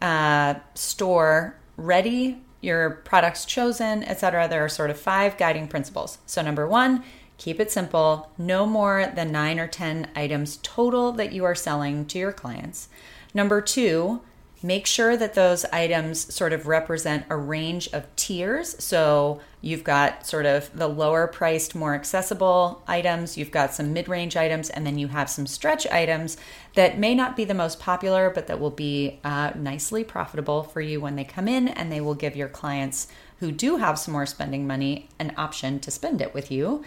uh, 0.00 0.54
store 0.74 1.56
ready, 1.76 2.42
your 2.60 2.90
products 3.04 3.44
chosen, 3.44 4.02
etc., 4.04 4.48
there 4.48 4.64
are 4.64 4.68
sort 4.68 4.90
of 4.90 4.98
five 4.98 5.36
guiding 5.36 5.68
principles. 5.68 6.18
So 6.26 6.42
number 6.42 6.66
one 6.66 7.04
Keep 7.38 7.60
it 7.60 7.70
simple, 7.70 8.30
no 8.38 8.66
more 8.66 9.12
than 9.14 9.30
nine 9.30 9.58
or 9.58 9.66
10 9.66 10.08
items 10.16 10.58
total 10.62 11.12
that 11.12 11.32
you 11.32 11.44
are 11.44 11.54
selling 11.54 12.06
to 12.06 12.18
your 12.18 12.32
clients. 12.32 12.88
Number 13.34 13.60
two, 13.60 14.22
make 14.62 14.86
sure 14.86 15.16
that 15.16 15.34
those 15.34 15.64
items 15.66 16.32
sort 16.34 16.52
of 16.52 16.66
represent 16.66 17.26
a 17.28 17.36
range 17.36 17.88
of 17.92 18.04
tiers. 18.16 18.82
So 18.82 19.40
you've 19.60 19.84
got 19.84 20.26
sort 20.26 20.46
of 20.46 20.70
the 20.76 20.88
lower 20.88 21.26
priced, 21.26 21.74
more 21.74 21.94
accessible 21.94 22.82
items, 22.86 23.36
you've 23.36 23.50
got 23.50 23.74
some 23.74 23.92
mid 23.92 24.08
range 24.08 24.36
items, 24.36 24.70
and 24.70 24.86
then 24.86 24.98
you 24.98 25.08
have 25.08 25.28
some 25.28 25.46
stretch 25.46 25.86
items 25.88 26.36
that 26.74 26.98
may 26.98 27.14
not 27.14 27.36
be 27.36 27.44
the 27.44 27.54
most 27.54 27.78
popular, 27.78 28.30
but 28.30 28.46
that 28.46 28.58
will 28.58 28.70
be 28.70 29.20
uh, 29.24 29.52
nicely 29.54 30.04
profitable 30.04 30.62
for 30.62 30.80
you 30.80 31.00
when 31.00 31.16
they 31.16 31.24
come 31.24 31.48
in, 31.48 31.68
and 31.68 31.92
they 31.92 32.00
will 32.00 32.14
give 32.14 32.36
your 32.36 32.48
clients 32.48 33.08
who 33.40 33.52
do 33.52 33.76
have 33.76 33.98
some 33.98 34.12
more 34.12 34.26
spending 34.26 34.66
money 34.66 35.08
an 35.18 35.32
option 35.36 35.78
to 35.80 35.90
spend 35.90 36.20
it 36.22 36.32
with 36.32 36.50
you. 36.50 36.82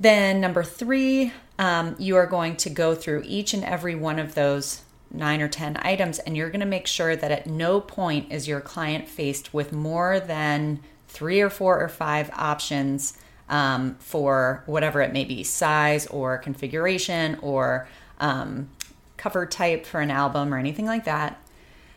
Then, 0.00 0.40
number 0.40 0.62
three, 0.62 1.32
um, 1.58 1.96
you 1.98 2.14
are 2.16 2.26
going 2.26 2.54
to 2.58 2.70
go 2.70 2.94
through 2.94 3.24
each 3.26 3.52
and 3.52 3.64
every 3.64 3.96
one 3.96 4.20
of 4.20 4.36
those 4.36 4.82
nine 5.10 5.40
or 5.40 5.48
10 5.48 5.78
items, 5.80 6.18
and 6.18 6.36
you're 6.36 6.50
going 6.50 6.60
to 6.60 6.66
make 6.66 6.86
sure 6.86 7.16
that 7.16 7.30
at 7.30 7.46
no 7.46 7.80
point 7.80 8.30
is 8.32 8.48
your 8.48 8.60
client 8.60 9.08
faced 9.08 9.54
with 9.54 9.72
more 9.72 10.20
than 10.20 10.80
three 11.08 11.40
or 11.40 11.50
four 11.50 11.80
or 11.82 11.88
five 11.88 12.30
options 12.34 13.18
um, 13.48 13.96
for 13.98 14.62
whatever 14.66 15.00
it 15.00 15.12
may 15.12 15.24
be 15.24 15.42
size 15.42 16.06
or 16.08 16.36
configuration 16.38 17.38
or 17.40 17.88
um, 18.20 18.68
cover 19.16 19.46
type 19.46 19.86
for 19.86 20.00
an 20.00 20.10
album 20.10 20.52
or 20.52 20.58
anything 20.58 20.86
like 20.86 21.04
that. 21.04 21.40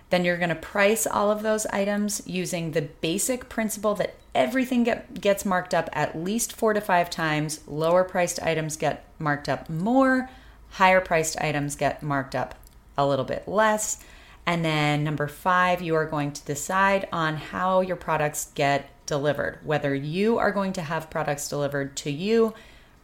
Then 0.10 0.26
you're 0.26 0.38
going 0.38 0.50
to 0.50 0.56
price 0.56 1.06
all 1.06 1.32
of 1.32 1.42
those 1.42 1.66
items 1.68 2.22
using 2.26 2.72
the 2.72 2.82
basic 2.82 3.50
principle 3.50 3.96
that 3.96 4.16
everything 4.34 4.84
get, 4.84 5.20
gets 5.20 5.46
marked 5.46 5.74
up 5.74 5.90
at 5.94 6.18
least 6.18 6.54
four 6.54 6.74
to 6.74 6.82
five 6.82 7.10
times. 7.10 7.62
Lower 7.68 8.04
priced 8.04 8.42
items 8.42 8.76
get 8.76 9.06
marked 9.20 9.48
up 9.48 9.70
more, 9.70 10.30
higher 10.72 11.02
priced 11.02 11.40
items 11.40 11.76
get 11.76 12.02
marked 12.02 12.36
up 12.36 12.56
a 12.98 13.06
little 13.06 13.26
bit 13.26 13.48
less. 13.48 14.04
And 14.46 14.66
then 14.66 15.04
number 15.04 15.28
five, 15.28 15.82
you 15.82 15.96
are 15.96 16.06
going 16.06 16.32
to 16.32 16.46
decide 16.46 17.08
on 17.12 17.36
how 17.36 17.82
your 17.82 17.96
products 17.96 18.52
get 18.56 18.90
delivered, 19.06 19.60
whether 19.64 19.94
you 19.94 20.38
are 20.38 20.52
going 20.52 20.74
to 20.74 20.82
have 20.82 21.10
products 21.10 21.50
delivered 21.50 21.96
to 21.98 22.12
you 22.12 22.54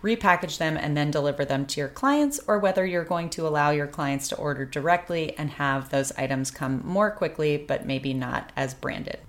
repackage 0.03 0.57
them, 0.57 0.77
and 0.77 0.95
then 0.95 1.11
deliver 1.11 1.43
them 1.43 1.65
to 1.65 1.79
your 1.79 1.89
clients, 1.89 2.39
or 2.47 2.59
whether 2.59 2.85
you're 2.85 3.03
going 3.03 3.29
to 3.31 3.47
allow 3.47 3.71
your 3.71 3.87
clients 3.87 4.29
to 4.29 4.35
order 4.35 4.65
directly 4.65 5.37
and 5.37 5.51
have 5.51 5.89
those 5.89 6.11
items 6.13 6.51
come 6.51 6.81
more 6.85 7.09
quickly, 7.09 7.57
but 7.57 7.85
maybe 7.85 8.13
not 8.13 8.51
as 8.55 8.73
branded. 8.73 9.19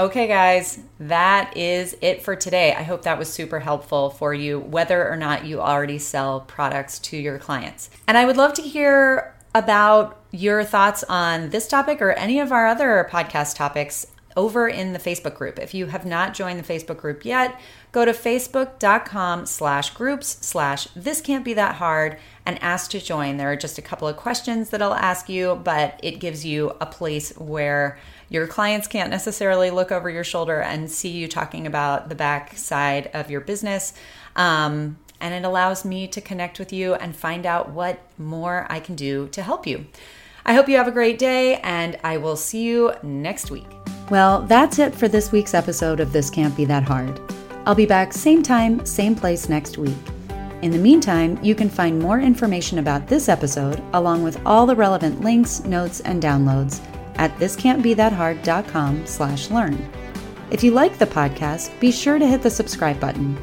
Okay, 0.00 0.28
guys, 0.28 0.78
that 1.00 1.56
is 1.56 1.96
it 2.00 2.22
for 2.22 2.36
today. 2.36 2.72
I 2.72 2.84
hope 2.84 3.02
that 3.02 3.18
was 3.18 3.32
super 3.32 3.58
helpful 3.58 4.10
for 4.10 4.32
you, 4.32 4.60
whether 4.60 5.08
or 5.08 5.16
not 5.16 5.44
you 5.44 5.60
already 5.60 5.98
sell 5.98 6.42
products 6.42 7.00
to 7.00 7.16
your 7.16 7.40
clients. 7.40 7.90
And 8.06 8.16
I 8.16 8.24
would 8.24 8.36
love 8.36 8.52
to 8.54 8.62
hear 8.62 9.34
about 9.56 10.20
your 10.30 10.62
thoughts 10.62 11.02
on 11.08 11.50
this 11.50 11.66
topic 11.66 12.00
or 12.00 12.12
any 12.12 12.38
of 12.38 12.52
our 12.52 12.68
other 12.68 13.08
podcast 13.10 13.56
topics 13.56 14.06
over 14.36 14.68
in 14.68 14.92
the 14.92 15.00
Facebook 15.00 15.34
group. 15.34 15.58
If 15.58 15.74
you 15.74 15.86
have 15.86 16.06
not 16.06 16.32
joined 16.32 16.60
the 16.60 16.72
Facebook 16.72 16.98
group 16.98 17.24
yet, 17.24 17.60
go 17.90 18.04
to 18.04 18.12
facebook.com 18.12 19.46
slash 19.46 19.90
groups 19.90 20.28
slash 20.46 20.86
this 20.94 21.20
can't 21.20 21.44
be 21.44 21.54
that 21.54 21.74
hard 21.74 22.18
and 22.46 22.62
ask 22.62 22.92
to 22.92 23.00
join. 23.00 23.36
There 23.36 23.50
are 23.50 23.56
just 23.56 23.78
a 23.78 23.82
couple 23.82 24.06
of 24.06 24.16
questions 24.16 24.70
that 24.70 24.80
I'll 24.80 24.94
ask 24.94 25.28
you, 25.28 25.56
but 25.64 25.98
it 26.04 26.20
gives 26.20 26.44
you 26.44 26.72
a 26.80 26.86
place 26.86 27.36
where 27.36 27.98
your 28.28 28.46
clients 28.46 28.86
can't 28.86 29.10
necessarily 29.10 29.70
look 29.70 29.90
over 29.90 30.10
your 30.10 30.24
shoulder 30.24 30.60
and 30.60 30.90
see 30.90 31.08
you 31.08 31.28
talking 31.28 31.66
about 31.66 32.08
the 32.08 32.14
back 32.14 32.56
side 32.56 33.10
of 33.14 33.30
your 33.30 33.40
business. 33.40 33.94
Um, 34.36 34.98
and 35.20 35.34
it 35.34 35.46
allows 35.46 35.84
me 35.84 36.06
to 36.08 36.20
connect 36.20 36.58
with 36.58 36.72
you 36.72 36.94
and 36.94 37.14
find 37.16 37.46
out 37.46 37.70
what 37.70 37.98
more 38.18 38.66
I 38.68 38.80
can 38.80 38.94
do 38.94 39.28
to 39.28 39.42
help 39.42 39.66
you. 39.66 39.86
I 40.44 40.54
hope 40.54 40.68
you 40.68 40.76
have 40.76 40.88
a 40.88 40.92
great 40.92 41.18
day, 41.18 41.56
and 41.56 41.98
I 42.04 42.16
will 42.16 42.36
see 42.36 42.62
you 42.62 42.92
next 43.02 43.50
week. 43.50 43.66
Well, 44.10 44.42
that's 44.42 44.78
it 44.78 44.94
for 44.94 45.08
this 45.08 45.32
week's 45.32 45.52
episode 45.54 46.00
of 46.00 46.12
This 46.12 46.30
Can't 46.30 46.56
Be 46.56 46.64
That 46.64 46.84
Hard. 46.84 47.20
I'll 47.66 47.74
be 47.74 47.84
back 47.84 48.12
same 48.12 48.42
time, 48.42 48.86
same 48.86 49.14
place 49.14 49.48
next 49.48 49.76
week. 49.76 49.96
In 50.62 50.70
the 50.70 50.78
meantime, 50.78 51.38
you 51.42 51.54
can 51.54 51.68
find 51.68 51.98
more 51.98 52.20
information 52.20 52.78
about 52.78 53.06
this 53.06 53.28
episode, 53.28 53.82
along 53.92 54.22
with 54.22 54.40
all 54.46 54.64
the 54.64 54.74
relevant 54.74 55.20
links, 55.20 55.60
notes, 55.64 56.00
and 56.00 56.22
downloads 56.22 56.80
at 57.18 57.36
thiscan'tbethathard.com 57.38 59.06
slash 59.06 59.50
learn. 59.50 59.90
If 60.50 60.64
you 60.64 60.70
like 60.70 60.98
the 60.98 61.06
podcast, 61.06 61.78
be 61.78 61.92
sure 61.92 62.18
to 62.18 62.26
hit 62.26 62.42
the 62.42 62.50
subscribe 62.50 62.98
button. 62.98 63.38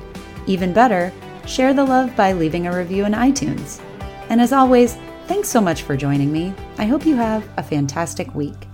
Even 0.48 0.74
better, 0.74 1.14
share 1.46 1.74
the 1.74 1.86
love 1.86 2.16
by 2.16 2.34
leaving 2.34 2.68
a 2.68 2.76
review 2.76 3.06
in 3.06 3.14
iTunes. 3.14 3.82
And 4.30 4.42
as 4.42 4.54
always, 4.54 4.98
thanks 5.28 5.50
so 5.50 5.62
much 5.62 5.84
for 5.84 5.96
joining 5.96 6.32
me. 6.32 6.54
I 6.78 6.86
hope 6.86 7.06
you 7.06 7.16
have 7.16 7.48
a 7.58 7.64
fantastic 7.64 8.34
week. 8.34 8.68